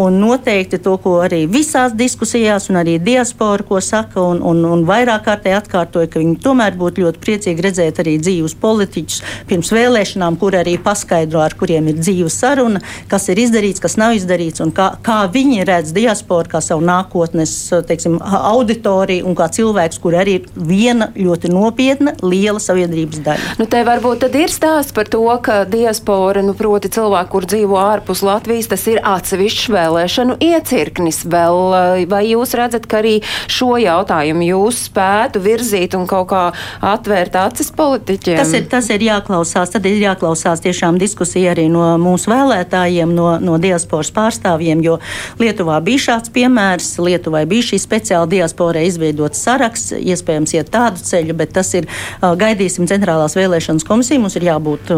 [0.00, 4.84] Un noteikti to, ko arī visās diskusijās, un arī diaspora, ko saka, un, un, un
[4.88, 10.38] vairāk kārtē atkārtoja, ka viņi tomēr būtu ļoti priecīgi redzēt arī dzīvus politiķus pirms vēlēšanām,
[10.40, 14.74] kur arī paskaidro, ar kuriem ir dzīva saruna, kas ir izdarīts, kas nav izdarīts, un
[14.74, 17.54] kā, kā viņi redz diasporu kā savu nākotnes
[17.88, 23.54] teiksim, auditoriju un kā cilvēks, kur arī ir viena ļoti nopietna nopietna, liela sabiedrības daļa.
[23.60, 27.78] Nu, te varbūt tad ir stāsts par to, ka diaspora, nu, proti cilvēki, kur dzīvo
[27.80, 31.22] ārpus Latvijas, tas ir atsevišķs vēlēšanu iecirknis.
[31.30, 33.18] Vēl, vai jūs redzat, ka arī
[33.50, 36.44] šo jautājumu jūs spētu virzīt un kaut kā
[36.92, 38.40] atvērt acis politiķiem?
[38.40, 43.32] Tas ir, tas ir jāklausās, tad ir jāklausās tiešām diskusija arī no mūsu vēlētājiem, no,
[43.42, 44.98] no diasporas pārstāvjiem, jo
[45.40, 51.36] Lietuvā bija šāds piemērs, Lietuvai bija šī speciāla diaspora izveidots saraksts, iespējams iet tādu ceļu,
[51.38, 51.88] bet tas ir
[52.20, 54.24] gaidīsim centrālās vēlēšanas komisiju.
[54.24, 54.92] Mums ir jābūt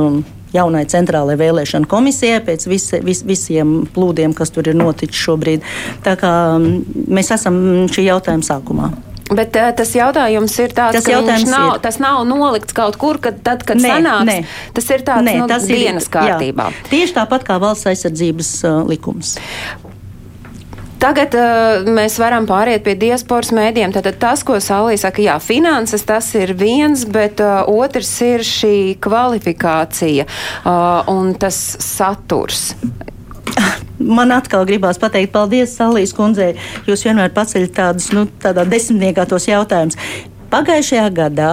[0.52, 5.64] jaunai centrālajai vēlēšana komisijai pēc visi, vis, visiem plūdiem, kas tur ir noticis šobrīd.
[6.04, 7.56] Tā kā mēs esam
[7.92, 8.92] šī jautājuma sākumā.
[9.32, 11.80] Bet uh, tas jautājums ir tāds, tas ka nav, ir.
[11.84, 14.28] tas nav nolikts kaut kur, kad, tad, kad nē, sanāks.
[14.28, 14.36] Nē.
[14.76, 16.68] Tas ir tāds nē, nu, tas dienas ir, kārtībā.
[16.68, 16.90] Jā.
[16.90, 19.38] Tieši tāpat kā valsts aizsardzības uh, likums.
[21.02, 23.90] Tagad uh, mēs varam pāriet pie diasporas mēdiem.
[23.90, 28.76] Tātad tas, ko Saulī saka, jā, finanses tas ir viens, bet uh, otrs ir šī
[29.02, 32.68] kvalifikācija uh, un tas saturs.
[33.98, 36.54] Man atkal gribās pateikt paldies Salīs kundzei.
[36.86, 39.98] Jūs vienmēr paceļat tādus, nu, tādā desmitniekā tos jautājumus.
[40.54, 41.52] Pagājušajā gadā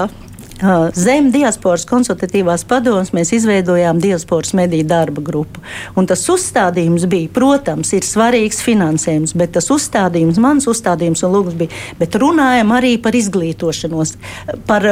[0.59, 5.61] Zem diasporas konsultatīvās padomas mēs izveidojām diasporas mediju darba grupu.
[5.95, 11.59] Un tas uzstādījums bija, protams, ir svarīgs finansējums, bet tas uzstādījums, mans uzstādījums un lūgums
[11.61, 14.17] bija, bet runājam arī par izglītošanos,
[14.67, 14.87] par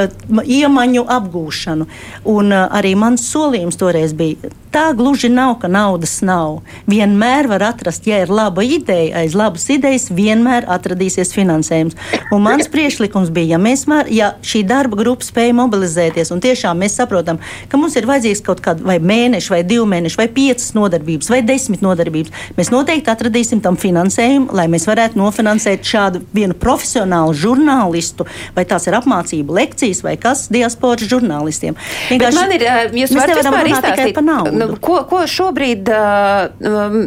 [0.45, 1.89] iemaņu apgūšanu.
[2.31, 6.61] Un arī mans solījums toreiz bija, tā gluži nav, ka naudas nav.
[6.87, 11.97] Vienmēr var atrast, ja ir laba ideja, aiz labas idejas vienmēr atradīsies finansējums.
[12.31, 16.31] Un mans priešlikums bija, ja, mēs, ja šī darba grupa spēja mobilizēties.
[16.33, 17.41] Un tiešām mēs saprotam,
[17.71, 21.41] ka mums ir vajadzīgs kaut kāda vai mēneša, vai divu mēnešu, vai piecas nodarbības, vai
[21.45, 22.33] desmit nodarbības.
[22.57, 28.87] Mēs noteikti atradīsim tam finansējumu, lai mēs varētu nofinansēt šādu vienu profesionālu žurnālistu, vai tās
[28.89, 31.77] ir apmācību lekcijas, vai kas diasporas žurnālistiem.
[32.11, 32.67] Vienkārši man ir,
[33.03, 36.97] jūs varat vispār izstāstīt, nu, ko, ko šobrīd uh,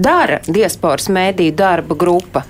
[0.00, 2.46] dara diasporas mēdīju darba grupa?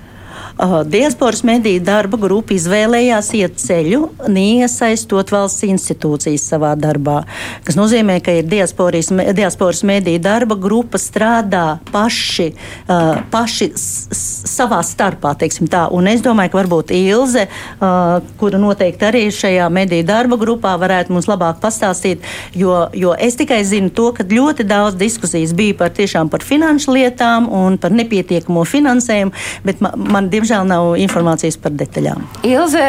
[0.57, 7.21] Uh, diasporas mediju darba grupa izvēlējās iet ceļu, neiesaistot valsts institūcijas savā darbā.
[7.65, 12.51] Tas nozīmē, ka ir diasporas, diasporas mediju darba grupa strādā paši,
[12.87, 15.85] uh, paši savā starpā, tā.
[15.91, 21.15] Un es domāju, ka varbūt Ilze, uh, kura noteikti arī šajā mediju darba grupā, varētu
[21.15, 22.25] mums labāk pastāstīt,
[22.57, 25.91] jo, jo es tikai zinu to, ka ļoti daudz diskusijas bija par
[26.31, 29.33] par finanšu lietām un par nepietiekamo finansējumu,
[29.65, 32.25] bet man, man diemžēl nav informācijas par detaļām.
[32.47, 32.81] Ilze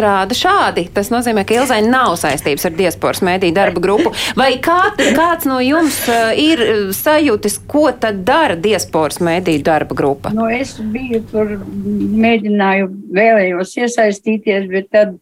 [0.00, 0.86] rāda šādi.
[0.94, 4.12] Tas nozīmē, ka Ilzai nav saistības ar diasporas mēdīju darba grupu.
[4.38, 10.32] Vai kā, kāds no jums uh, ir sajūtis, ko tad dara diasporas mēdīju darba grupa?
[10.34, 15.18] Nu, es biju tur, mēģināju, vēlējos iesaistīties, bet tad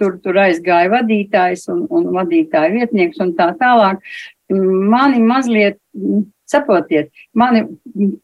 [0.00, 4.00] tur, tur aizgāja vadītājs un, un vadītāja vietnieks un tā tālāk.
[4.52, 5.80] Mani mazliet
[6.44, 7.62] Saprotiet, mani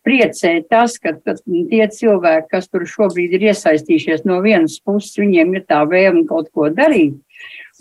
[0.04, 5.64] priecē tas, ka tie cilvēki, kas tur šobrīd ir iesaistījušies no vienas puses, viņiem ir
[5.70, 7.16] tā vēlme kaut ko darīt.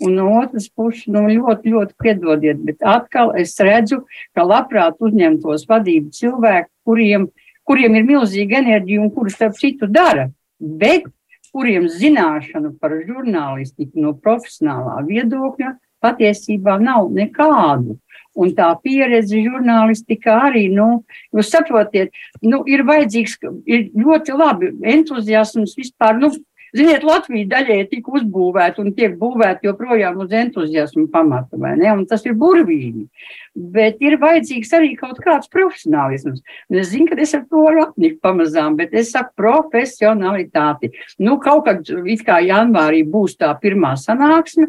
[0.00, 4.00] Un no otras puses, nu, ļoti, ļoti piedodiet, bet atkal es redzu,
[4.32, 7.28] ka labprāt uzņemtos vadību cilvēki, kuriem,
[7.68, 11.04] kuriem ir milzīga enerģija un kurus starp citu dara, bet
[11.52, 17.98] kuriem zināšanu par žurnālistiku no profesionālā viedokļa patiesībā nav nekādu.
[18.38, 21.02] Un tā pieredze žurnālistikā arī, nu,
[21.34, 22.12] jūs saprotiet,
[22.46, 26.30] nu, ir vajadzīgs, ir ļoti labi entuziasms vispār, nu,
[26.76, 31.90] Ziniet, Latvija daļai tika uzbūvēta un tiek būvēta joprojām uz entuziasmu pamata, vai ne?
[31.92, 33.08] Un tas ir burvīgi.
[33.50, 36.38] Bet ir vajadzīgs arī kaut kāds profesionālisms.
[36.70, 40.92] Un es zinu, ka es ar to varu apnikt pamazām, bet es saku profesionalitāti.
[41.18, 44.68] Nu, kaut kad, it kā janvārī būs tā pirmā sanāksme,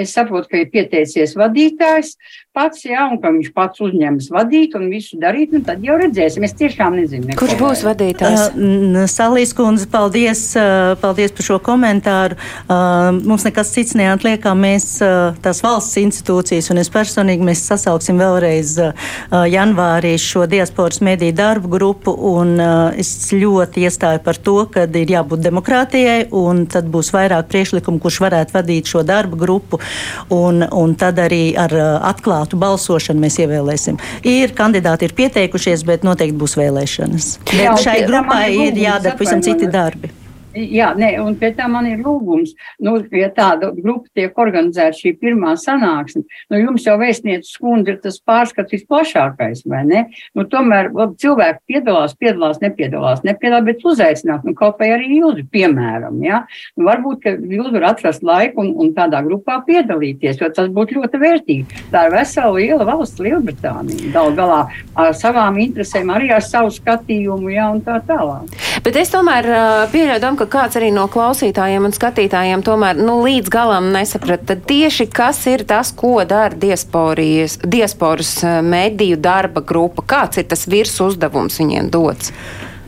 [0.00, 2.14] es saprotu, ka ir pieteicies vadītājs
[2.56, 6.46] pats, jā, un ka viņš pats uzņemas vadīt un visu darīt, un tad jau redzēsim.
[6.48, 7.36] Es tiešām nezinu.
[7.38, 8.48] Kurš būs vadītājs?
[8.56, 12.38] Uh, Salīs kundze, paldies, uh, paldies par šo komentāru.
[12.68, 17.64] Uh, mums nekas cits neatliek, kā mēs uh, tās valsts institūcijas, un es personīgi mēs
[17.66, 19.08] sasauksim vēlreiz uh,
[19.50, 25.14] janvārī šo diasporas mediju darbu grupu, un uh, es ļoti iestāju par to, ka ir
[25.14, 29.80] jābūt demokrātijai, un tad būs vairāk priešlikumu, kurš varētu vadīt šo darbu grupu,
[30.34, 33.98] un, un tad arī ar uh, atklātu balsošanu mēs ievēlēsim.
[34.28, 37.32] Ir kandidāti ir pieteikušies, bet noteikti būs vēlēšanas.
[37.50, 40.12] Bet Jā, šai grupai ir jādara pavisam citi darbi.
[40.58, 45.14] Jā, nē, un pie tā man ir lūgums, nu, ja tāda grupa tiek organizēta šī
[45.20, 50.04] pirmā sanāksme, nu, jums jau vēstnieces skundze ir tas pārskats visplašākais, vai ne?
[50.36, 55.44] Nu, tomēr labi, cilvēki piedalās, piedalās, nepiedalās, nepiedalās, bet uzaicināt, nu, kaut vai arī jūs,
[55.52, 56.42] piemēram, jā.
[56.76, 60.98] Nu, varbūt, ka jūs var atrast laiku un, un tādā grupā piedalīties, jo tas būtu
[60.98, 61.84] ļoti vērtīgi.
[61.92, 64.60] Tā ir vesela liela valsts Lielbritānija, gal galā
[64.98, 68.56] ar savām interesēm, arī ar savu skatījumu, jā, un tā tālāk.
[68.84, 69.46] Bet es tomēr
[69.92, 75.42] pieļauju, ka kāds arī no klausītājiem un skatītājiem tomēr nu, līdz galam nesaprata, tieši kas
[75.50, 78.32] ir tas, ko dara diasporas
[78.64, 82.32] mediju darba grupa, kāds ir tas virs uzdevums viņiem dots?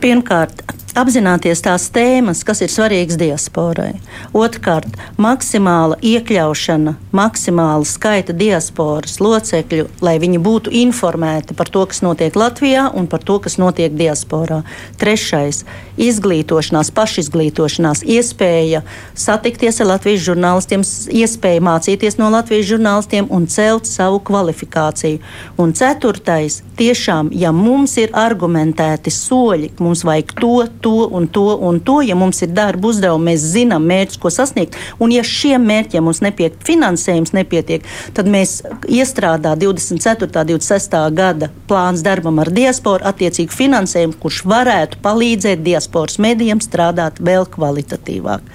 [0.01, 0.63] Pirmkārt,
[0.97, 3.93] apzināties tās tēmas, kas ir svarīgas diasporai.
[4.35, 12.35] Otrkārt, maksimāla iekļaušana, maksimāla skaita diasporas locekļu, lai viņi būtu informēti par to, kas notiek
[12.35, 14.61] Latvijā un par to, kas notiek diasporā.
[14.97, 15.63] Trešais-
[16.09, 18.81] izglītošanās, pašizglītošanās, iespēja
[19.13, 25.19] satikties ar Latvijas žurnālistiem, iespēja mācīties no Latvijas žurnālistiem un celt savu kvalifikāciju.
[25.57, 31.79] Un ceturtais- tiešām, ja mums ir argumentēti soļi, mums vajag to, to un to un
[31.79, 31.99] to.
[32.05, 34.77] Ja mums ir darba uzdevumi, mēs zinām mērķus, ko sasniegt.
[34.99, 37.85] Un ja šiem mērķiem mums nepietiek finansējums, nepietiek,
[38.17, 40.31] tad mēs iestrādā 24.
[40.31, 40.97] un 26.
[41.17, 48.51] gada plāns darbam ar diasporu, attiecīgi finansējumu, kurš varētu palīdzēt diasporas medijiem strādāt vēl kvalitatīvāk.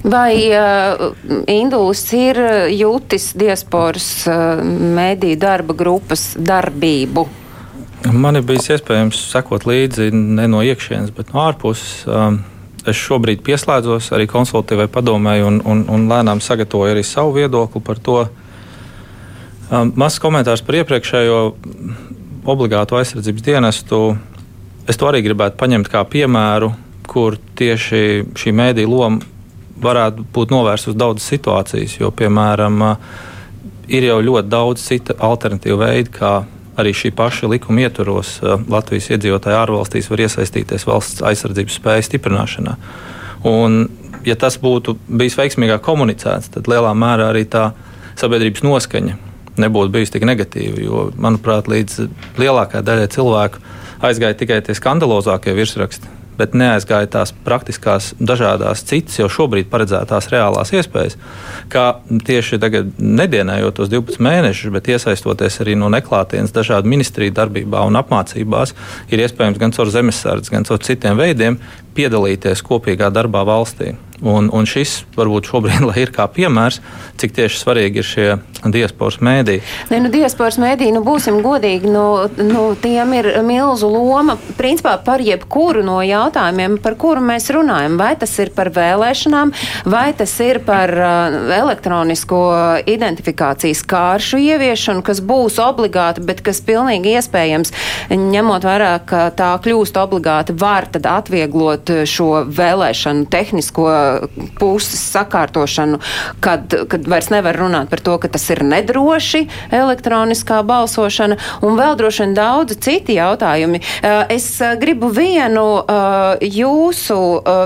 [0.00, 1.10] Vai uh,
[1.52, 2.38] Induls ir
[2.72, 7.26] jūtis diasporas uh, mediju darba grupas darbību?
[8.08, 12.06] Man ir bijis iespējams sekot līdzi ne no iekšienes, bet no ārpuses.
[12.08, 12.40] Um,
[12.88, 18.00] es šobrīd pieslēdzos arī konsultatīvai padomēji un, un, un lēnām sagatavoju arī savu viedokli par
[18.00, 18.22] to.
[19.68, 21.40] Um, mazs komentārs par iepriekšējo
[22.48, 24.00] obligātu aizsardzības dienestu.
[24.88, 26.72] Es to arī gribētu paņemt kā piemēru,
[27.10, 29.20] kur tieši šī mēdī loma
[29.80, 31.98] varētu būt novērsta uz daudzas situācijas.
[32.00, 32.80] Jo, piemēram,
[33.92, 36.32] ir jau ļoti daudz citu alternatīvu veidu, kā
[36.80, 42.76] arī šī paša likuma ietvaros Latvijas iedzīvotāji ārvalstīs var iesaistīties valsts aizsardzības spēju stiprināšanā.
[43.48, 43.82] Un,
[44.26, 47.70] ja tas būtu bijis veiksmīgāk komunicēts, tad lielā mērā arī tā
[48.20, 49.18] sabiedrības noskaņa
[49.60, 50.80] nebūtu bijusi tik negatīva.
[50.80, 52.06] Jo, manuprāt, līdz
[52.40, 53.62] lielākajai daļai cilvēku
[54.06, 60.72] aizgāja tikai tie skandalozākie virsraksti bet neaizgāja tās praktiskās, dažādas citas jau šobrīd paredzētās reālās
[60.76, 61.18] iespējas.
[61.72, 61.86] Kā
[62.26, 68.00] tieši tagad, nedienējot tos 12 mēnešus, bet iesaistoties arī no neklātienes dažādu ministriju darbībā un
[68.00, 68.74] apmācībās,
[69.12, 71.60] ir iespējams gan caur zemesardzi, gan caur citiem veidiem
[71.96, 73.94] piedalīties kopīgā darbā valstī.
[74.20, 76.80] Un, un šis varbūt šobrīd ir kā piemērs,
[77.20, 78.28] cik tieši svarīgi ir šie
[78.68, 79.62] diasporas mēdīji.
[79.88, 82.04] Nē, nu, diasporas mēdīji, nu, būsim godīgi, nu,
[82.44, 87.96] nu, tiem ir milzu loma principā par jebkuru no jautājumiem, par kuru mēs runājam.
[88.00, 89.54] Vai tas ir par vēlēšanām,
[89.88, 92.42] vai tas ir par uh, elektronisko
[92.92, 97.72] identifikācijas kāršu ieviešanu, kas būs obligāti, bet kas pilnīgi iespējams,
[98.12, 103.88] ņemot vērā, ka tā kļūst obligāti, var tad atvieglot šo vēlēšanu tehnisko
[104.60, 106.00] puses sakārtošanu,
[106.44, 111.96] kad, kad vairs nevar runāt par to, ka tas ir nedroši elektroniskā balsošana, un vēl
[111.98, 113.80] droši vien daudzi citi jautājumi.
[113.80, 117.18] Eh, es eh, gribu vienu eh, jūsu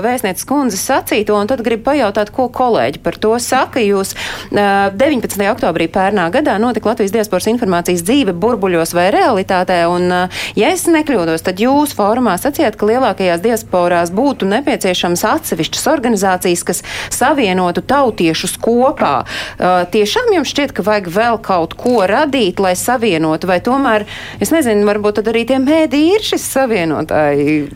[0.05, 3.81] vēstnieces kundzes sacīto, un tad gribu pajautāt, ko kolēģi par to saka.
[3.85, 4.13] Jūs
[4.51, 5.43] 19.
[5.51, 10.07] oktobrī pērnā gadā notika Latvijas diasporas informācijas dzīve burbuļos vai realitātē, un,
[10.57, 16.83] ja es nekļūdos, tad jūs fórumā sacījāt, ka lielākajās diasporās būtu nepieciešams atsevišķas organizācijas, kas
[17.13, 19.15] savienotu tautiešus kopā.
[19.25, 24.07] Uh, tiešām jums šķiet, ka vajag vēl kaut ko radīt, lai savienotu, vai tomēr,
[24.41, 27.69] es nezinu, varbūt tad arī tie mēdī ir šis savienotāji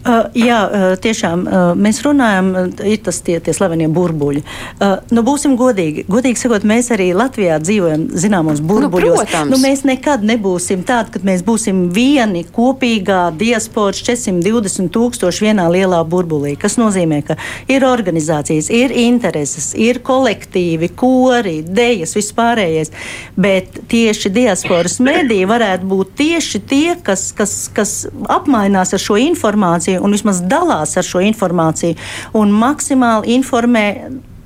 [0.00, 2.46] Uh, jā, uh, tiešām uh, mēs runājam,
[2.88, 4.40] ir tas tie, tie slavenie burbuļi.
[4.80, 6.06] Uh, nu, būsim godīgi.
[6.08, 9.10] Godīgi sakot, mēs arī Latvijā dzīvojam zināmos nu, burbuļos.
[9.12, 9.52] Nu, protams.
[9.52, 16.00] nu, mēs nekad nebūsim tādi, kad mēs būsim vieni kopīgā diasporas 420 tūkstoši vienā lielā
[16.08, 16.54] burbulī.
[16.60, 17.36] Tas nozīmē, ka
[17.68, 22.94] ir organizācijas, ir intereses, ir kolektīvi, kori, dejas, vispārējais.
[23.36, 27.94] Bet tieši diasporas mediji varētu būt tieši tie, kas, kas, kas
[28.32, 31.96] apmainās ar šo informāciju informāciju un vismaz dalās ar šo informāciju
[32.34, 33.86] un maksimāli informē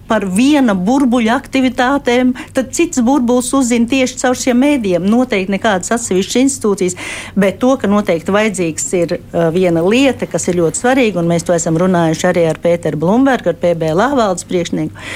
[0.09, 5.07] par viena burbuļa aktivitātēm, tad cits burbulis uzzina tieši caur šiem mēdījiem.
[5.09, 6.99] Noteikti nekādas atsevišķas institūcijas,
[7.39, 9.17] bet to, ka noteikti vajadzīgs ir
[9.55, 13.53] viena lieta, kas ir ļoti svarīga, un mēs to esam runājuši arī ar Pēteru Blumbergu,
[13.53, 15.07] ar PBLA valdes priekšnieku.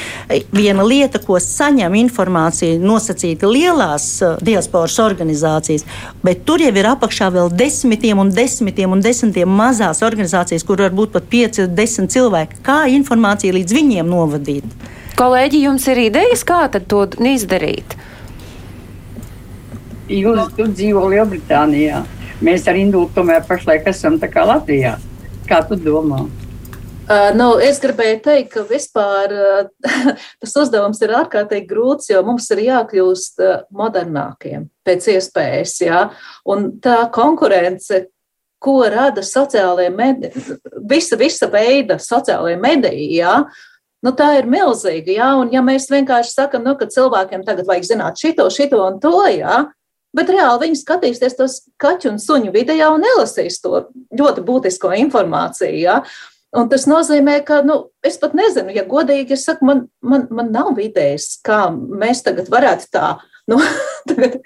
[0.54, 4.08] Viena lieta, ko saņem informāciju nosacīti lielās
[4.44, 5.86] diasporas organizācijas,
[6.24, 10.94] bet tur jau ir apakšā vēl desmitiem un desmitiem un desmitiem mazās organizācijas, kur var
[10.96, 12.62] būt pat pieci, desmit cilvēki.
[12.64, 14.77] Kā informāciju līdz viņiem novadīt?
[15.18, 17.96] Kolēģi, jums ir idejas, kā to izdarīt?
[20.08, 22.04] Jūs dzīvo Lielbritānijā.
[22.44, 24.94] Mēs ar Indulu tomēr pašlaik esam Latvijā.
[25.48, 26.22] Kā tu domā?
[27.08, 29.92] Uh, nu, es gribēju teikt, ka vispār uh,
[30.44, 35.72] tas uzdevums ir ārkārtīgi grūts, jo mums ir jākļūst uh, modernākiem pēc iespējas.
[35.86, 36.02] Jā?
[36.44, 38.02] Un tā konkurence,
[38.60, 40.58] ko rada sociālajie mediji,
[40.90, 43.38] visa, visa veida sociālajie mediji, jā,
[44.06, 45.10] Nu, tā ir milzīga.
[45.10, 49.00] Jā, un ja mēs vienkārši sakām, nu, ka cilvēkiem tagad vajag zināt šito, šito un
[49.02, 49.64] to, jā,
[50.14, 55.80] bet reāli viņi skatīsies tos kaķu un suņu video un nelasīs to ļoti būtisko informāciju.
[55.82, 56.02] Jā.
[56.56, 60.54] Un tas nozīmē, ka nu, es pat nezinu, ja godīgi es saku, man, man, man
[60.54, 63.10] nav idejas, kā mēs tagad varētu tā
[63.50, 63.58] nu,
[64.08, 64.38] tagad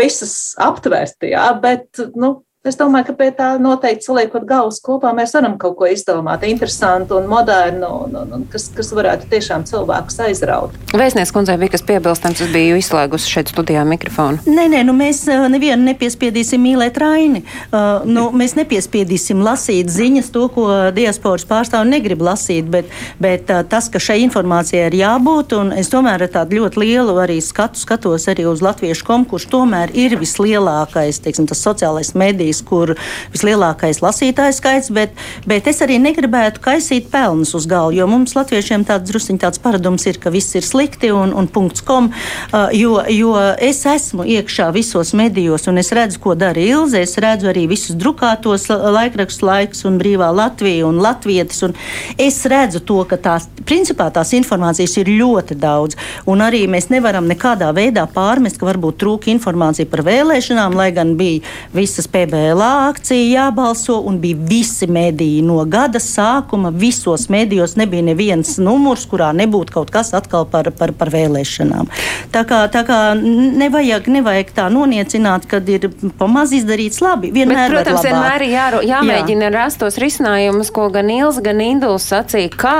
[0.00, 5.30] visas aptvert, jā, bet nu, Es domāju, ka pie tā noteikti saliekot galvas kopā, mēs
[5.32, 10.18] varam kaut ko izdomāt interesantu un modernu, un, un, un kas, kas varētu tiešām cilvēkus
[10.26, 10.74] aizraut.
[10.92, 14.42] Vēstnieks kundzei bija kas piebilstams, es biju izslēgusi šeit studijā mikrofonu.
[14.44, 17.40] Nē, nē, nu mēs nevienu nepiespiedīsim mīlēt Raini.
[17.70, 22.92] Uh, nu, mēs nepiespiedīsim lasīt ziņas, to, ko diasporas pārstāvi negrib lasīt, bet,
[23.24, 27.16] bet uh, tas, ka šai informācijai ir jābūt, un es tomēr ar tādu ļoti lielu
[27.24, 32.49] arī skatu skatos arī uz latviešu kom, kurš tomēr ir vislielākais, teiksim, tas sociālais medijs
[32.50, 32.94] valstīs, kur
[33.32, 35.12] vislielākais lasītājs skaits, bet,
[35.46, 40.06] bet es arī negribētu kaisīt pelnus uz galvu, jo mums latviešiem tāds drusciņ tāds paradums
[40.06, 42.10] ir, ka viss ir slikti un, un punkts kom,
[42.52, 47.16] uh, jo, jo es esmu iekšā visos medijos un es redzu, ko dara Ilze, es
[47.18, 51.74] redzu arī visus drukātos laikrakstus laiks un brīvā Latvija un latvietis, un
[52.18, 55.98] es redzu to, ka tās, principā tās informācijas ir ļoti daudz,
[56.30, 61.14] un arī mēs nevaram nekādā veidā pārmest, ka varbūt trūka informācija par vēlēšanām, lai gan
[61.20, 61.44] bija
[61.74, 66.70] visas PB PVLā akcija jābalso, un bija visi mediji no gada sākuma.
[66.72, 71.90] Visos medijos nebija neviens numurs, kurā nebūtu kaut kas atkal par, par, par vēlēšanām.
[72.32, 77.32] Tā kā, tā kā nevajag, nevajag tā noniecināt, kad ir pamaz izdarīts labi.
[77.34, 79.52] Vienmēr Bet, protams, vienmēr ir jā, jāmēģina Jā.
[79.58, 82.78] rast tos risinājumus, ko gan Ils, gan Induls sacīja, kā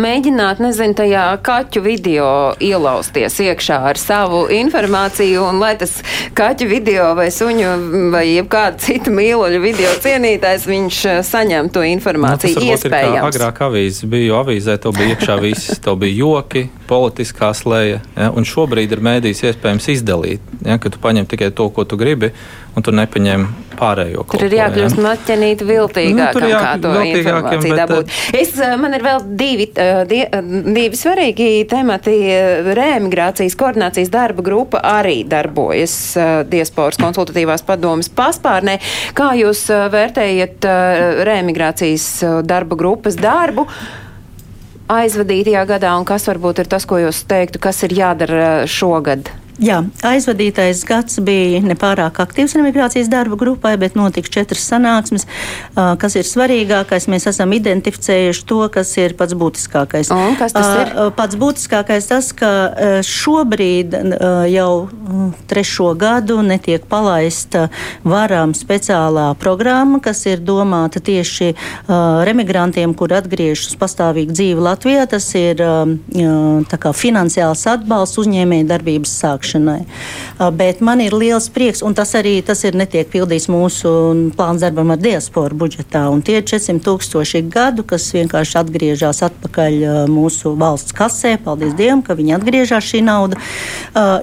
[0.00, 2.30] mēģināt, nezinu, tajā kaķu video
[2.62, 5.98] ielausties iekšā ar savu informāciju, un lai tas
[6.38, 7.76] kaķu video vai suņu
[8.14, 12.60] vai jebkāda cita citu mīluļu video cienītājs, viņš eh, saņem to informāciju.
[12.60, 13.24] Nu, Iespējams.
[13.26, 18.46] Agrāk avīzes bija avīzē, to bija iekšā viss, to bija joki, politiskā slēja, ja, un
[18.46, 22.30] šobrīd ir mēdījis iespējams izdalīt, ja, ka tu paņem tikai to, ko tu gribi,
[22.76, 23.46] un tu nepaņem
[23.76, 24.24] pārējo.
[24.32, 25.04] Tur ir jākļūst ja.
[25.06, 28.12] maķenīt viltīgākam, nu, jā, kā to informāciju dabūt.
[28.12, 29.68] Eh, es, eh, man ir vēl divi,
[30.10, 30.22] die,
[30.68, 32.14] divi svarīgi temati.
[32.76, 35.96] Rēmigrācijas koordinācijas darba grupa arī darbojas
[36.50, 38.78] diasporas konsultatīvās padomas paspārnē.
[39.16, 40.68] Kā jūs vērtējat
[41.28, 42.08] reemigrācijas
[42.48, 43.66] darba grupas darbu?
[44.92, 49.30] aizvadītajā gadā, un kas varbūt ir tas, ko jūs teiktu, kas ir jādara šogad?
[49.62, 55.22] Jā, aizvadītais gads bija nepārāk aktīvs remigrācijas darba grupai, bet notika četras sanāksmes.
[56.02, 60.10] Kas ir svarīgākais, mēs esam identificējuši to, kas ir pats būtiskākais.
[60.10, 60.90] Un, kas tas ir?
[61.14, 62.50] Pats būtiskākais tas, ka
[63.06, 63.94] šobrīd
[64.50, 64.72] jau
[65.46, 67.68] trešo gadu netiek palaista
[68.02, 71.52] varam speciālā programma, kas ir domāta tieši
[72.26, 75.06] remigrantiem, kuri atgriežas uz pastāvīgu dzīvi Latvijā.
[75.14, 75.62] Tas ir
[76.98, 79.84] finansiāls atbalsts uzņēmēju darbības sākšanai sākšanai.
[80.56, 84.90] Bet man ir liels prieks, un tas arī tas ir netiek pildīts mūsu plāns darbam
[84.90, 86.08] ar diasporu budžetā.
[86.10, 91.38] Un tie ir 400 tūkstoši gadu, kas vienkārši atgriežas atpakaļ mūsu valsts kasē.
[91.44, 93.40] Paldies Dievam, ka viņi atgriežas šī nauda.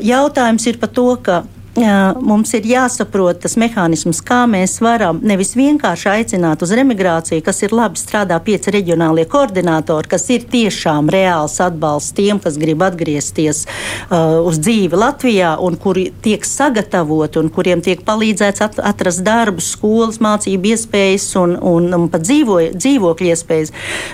[0.01, 1.43] Jautājums ir par to, ka
[1.79, 7.73] mums ir jāsaprot tas mehānisms, kā mēs varam nevis vienkārši aicināt uz remigrāciju, kas ir
[7.75, 14.39] labi strādā pieci reģionālie koordinātori, kas ir tiešām reāls atbalsts tiem, kas grib atgriezties uh,
[14.43, 20.19] uz dzīvi Latvijā un kuri tiek sagatavoti un kuriem tiek palīdzēts at atrast darbu, skolas,
[20.23, 23.73] mācību iespējas un, un, un pat dzīvo, dzīvokļu iespējas.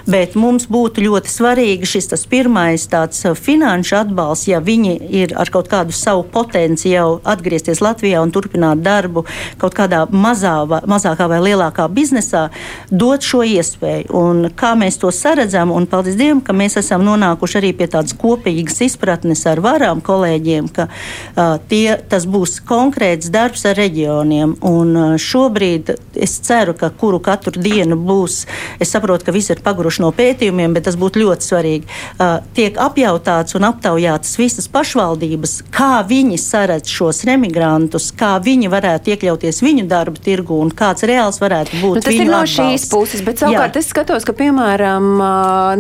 [0.10, 5.50] Bet mums būtu ļoti svarīgi šis tas pirmais tāds finanšu atbalsts, ja viņi ir ar
[5.54, 9.26] kaut kādu savu potenciālu atgriezties atgriezties Latvijā un turpināt darbu
[9.62, 12.50] kaut kādā mazā, mazākā vai lielākā biznesā,
[12.92, 14.12] dot šo iespēju.
[14.16, 18.16] Un kā mēs to saredzam, un paldies Dievam, ka mēs esam nonākuši arī pie tādas
[18.18, 24.58] kopīgas izpratnes ar varām kolēģiem, ka uh, tie, tas būs konkrēts darbs ar reģioniem.
[24.66, 28.44] Un uh, šobrīd es ceru, ka kuru katru dienu būs,
[28.80, 31.88] es saprotu, ka visi ir paguruši no pētījumiem, bet tas būtu ļoti svarīgi.
[32.20, 38.72] Uh, tiek apjautāts un aptaujātas visas pašvaldības, kā viņi saredz šos remigrantus emigrantus, kā viņi
[38.74, 42.00] varētu iekļauties viņu darba tirgu un kāds reāls varētu būt.
[42.00, 42.58] Nu, tas ir no atbalsts.
[42.58, 43.84] šīs puses, bet savukārt Jā.
[43.84, 45.10] es skatos, ka, piemēram,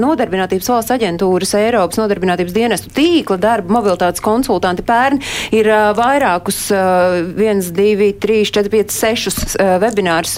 [0.01, 5.21] nodarbinātības valsts aģentūras Eiropas nodarbinātības dienestu tīkla darba mobilitātes konsultanti pērn
[5.55, 6.61] ir vairākus,
[7.37, 10.37] viens, divi, trīs, četri, pieci, sešus webinārus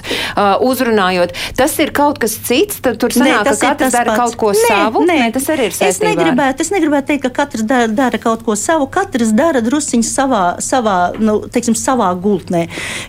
[0.64, 1.34] uzrunājot.
[1.58, 4.22] Tas ir kaut kas cits, tad tur sanāk, nē, ka katrs dara pats.
[4.22, 5.04] kaut ko nē, savu.
[5.08, 5.90] Nē, nē, tas arī ir saistībā.
[5.90, 8.88] Es negribētu, es negribētu teikt, ka katrs dara, dara kaut ko savu.
[8.92, 12.66] Katrs dara drusciņu savā, savā nu, teiksim, savā gultnē.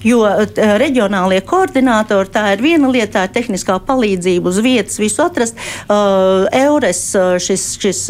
[0.07, 0.45] Jo uh,
[0.81, 5.59] reģionālie koordinātori tā ir viena lieta, tā ir tehniskā palīdzība uz vietas, visu atrast.
[5.89, 8.05] Uh, Eures uh, šis, šis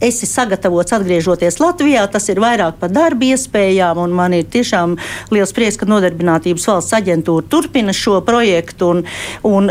[0.00, 4.96] esi sagatavots atgriežoties Latvijā, tas ir vairāk par darba iespējām, un man ir tiešām
[5.34, 8.90] liels prieks, ka Nodarbinātības valsts aģentūra turpina šo projektu.
[8.94, 9.04] Un,
[9.46, 9.70] un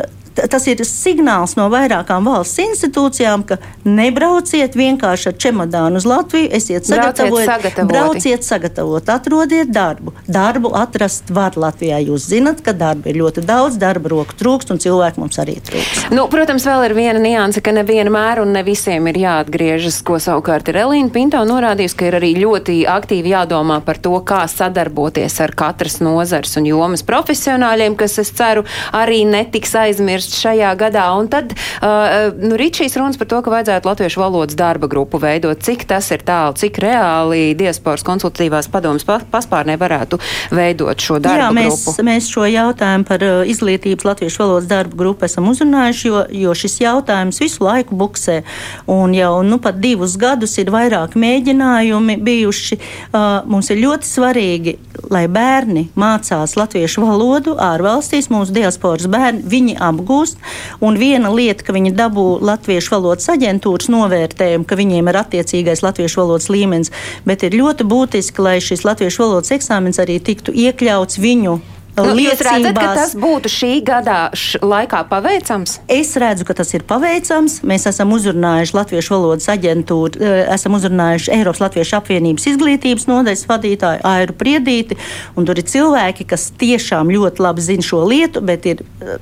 [0.52, 6.88] tas ir signāls no vairākām valsts institūcijām, ka nebrauciet vienkārši ar čemodānu uz Latviju, esiet
[6.90, 10.14] sagatavoti, brauciet sagatavot, atrodiet darbu.
[10.30, 12.00] Darbu atrast var Latvijā.
[12.06, 16.10] Jūs zinat, ka darba ir ļoti daudz, darba roku trūkst un cilvēku mums arī trūkst.
[16.16, 20.72] Nu, protams, vēl ir viena nianse, ka nevienmēr un ne visiem ir jāatgriežas, ko savukārt
[20.72, 25.56] ir Elīna Pinto norādījusi, ka ir arī ļoti aktīvi jādomā par to, kā sadarboties ar
[25.58, 28.66] katras nozars un jomas profesionāļiem, kas, es ceru,
[28.96, 31.06] arī netiks aizmirst šajā gadā.
[31.20, 35.20] Un tad, uh, nu, rīt šīs runas par to, ka vajadzētu latviešu valodas darba grupu
[35.22, 40.20] veidot, cik tas ir tālu, cik reāli diasporas konsultatīvās padomas paspārnē varētu
[40.56, 42.08] veidot šo darbu Jā, mēs, grupu.
[42.10, 46.80] Mēs šo jautājumu par uh, izglītības latviešu valodas darba grupu esam uzrunājuši, jo, jo šis
[46.84, 48.42] jautājums visu laiku buksē.
[48.90, 52.80] Un jau nu, pat divus gadus ir vairāki mēģinājumi bijuši.
[53.10, 54.76] Uh, mums ir ļoti svarīgi,
[55.12, 60.19] lai bērni mācās latviešu valodu ārvalstīs, mūsu diasporas bērni, viņi apgūst.
[60.86, 66.24] Un viena lieta, ka viņi dabū latviešu valodas aģentūras novērtējumu, ka viņiem ir attiecīgais latviešu
[66.24, 66.94] valodas līmenis,
[67.26, 71.60] bet ir ļoti būtiski, lai šis latviešu valodas eksāmens arī tiktu iekļauts viņu
[71.98, 74.18] Nu, jūs redzat, ka tas būtu šī gada
[74.64, 75.80] laikā paveicams?
[75.92, 77.60] Es redzu, ka tas ir paveicams.
[77.68, 84.06] Mēs esam uzrunājuši Latviešu valodas aģentūru, eh, esam uzrunājuši Eiropas Latviešu apvienības izglītības nodaļas vadītāju
[84.14, 85.00] Airu Priedīti,
[85.36, 89.18] un tur ir cilvēki, kas tiešām ļoti labi zina šo lietu, bet ir eh,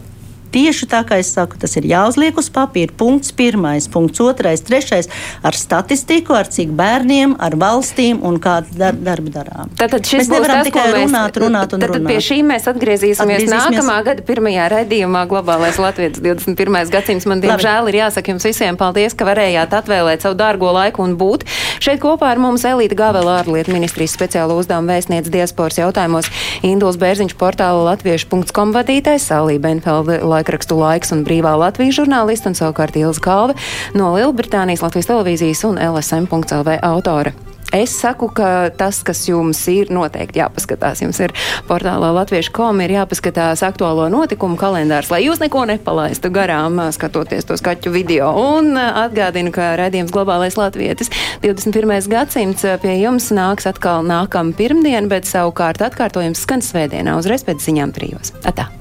[0.57, 2.89] Tieši tā kā es saku, tas ir jāuzliek uz papīra.
[2.97, 5.05] Punkts pirmais, punkts otrais, trešais
[5.45, 9.69] ar statistiku, ar cik bērniem, ar valstīm un kādu dar darbu darām.
[9.77, 12.07] Tātad šis mēs nevaram tas, tikai mēs, runāt, runāt un tad, runāt.
[12.07, 16.79] Tad pie šī mēs atgriezīsimies, atgriezīsimies nākamā gada pirmajā redzījumā Globālais Latvijas 21.
[16.95, 17.29] gadsimts.
[17.29, 21.45] Man diemžēl ir jāsaka jums visiem paldies, ka varējāt atvēlēt savu dārgo laiku un būt.
[21.85, 26.33] Šeit kopā ar mums Elīta Gavela ārlietu ministrijas speciālo uzdevumu vēstniec diasporas jautājumos
[26.65, 30.17] Induls Bērziņš portāla latviešu.com vadītājs Salī Benfelde
[30.47, 33.57] laikrakstu laiks un brīvā Latvijas žurnālisti un savukārt Ilza Kalve
[33.97, 37.33] no Lielbritānijas Latvijas televīzijas un LSM.lv autore.
[37.75, 41.33] Es saku, ka tas, kas jums ir noteikti jāpaskatās, jums ir
[41.67, 47.59] portālā latviešu kom, ir jāpaskatās aktuālo notikumu kalendārs, lai jūs neko nepalaistu garām, skatoties to
[47.59, 48.31] skaķu video.
[48.55, 51.11] Un atgādinu, ka redzījums globālais latvietis
[51.43, 51.91] 21.
[52.07, 57.97] gadsimts pie jums nāks atkal nākam pirmdien, bet savukārt atkārtojums skan svētdienā uzreiz pēc ziņām
[57.99, 58.31] trijos.
[58.47, 58.71] Atā!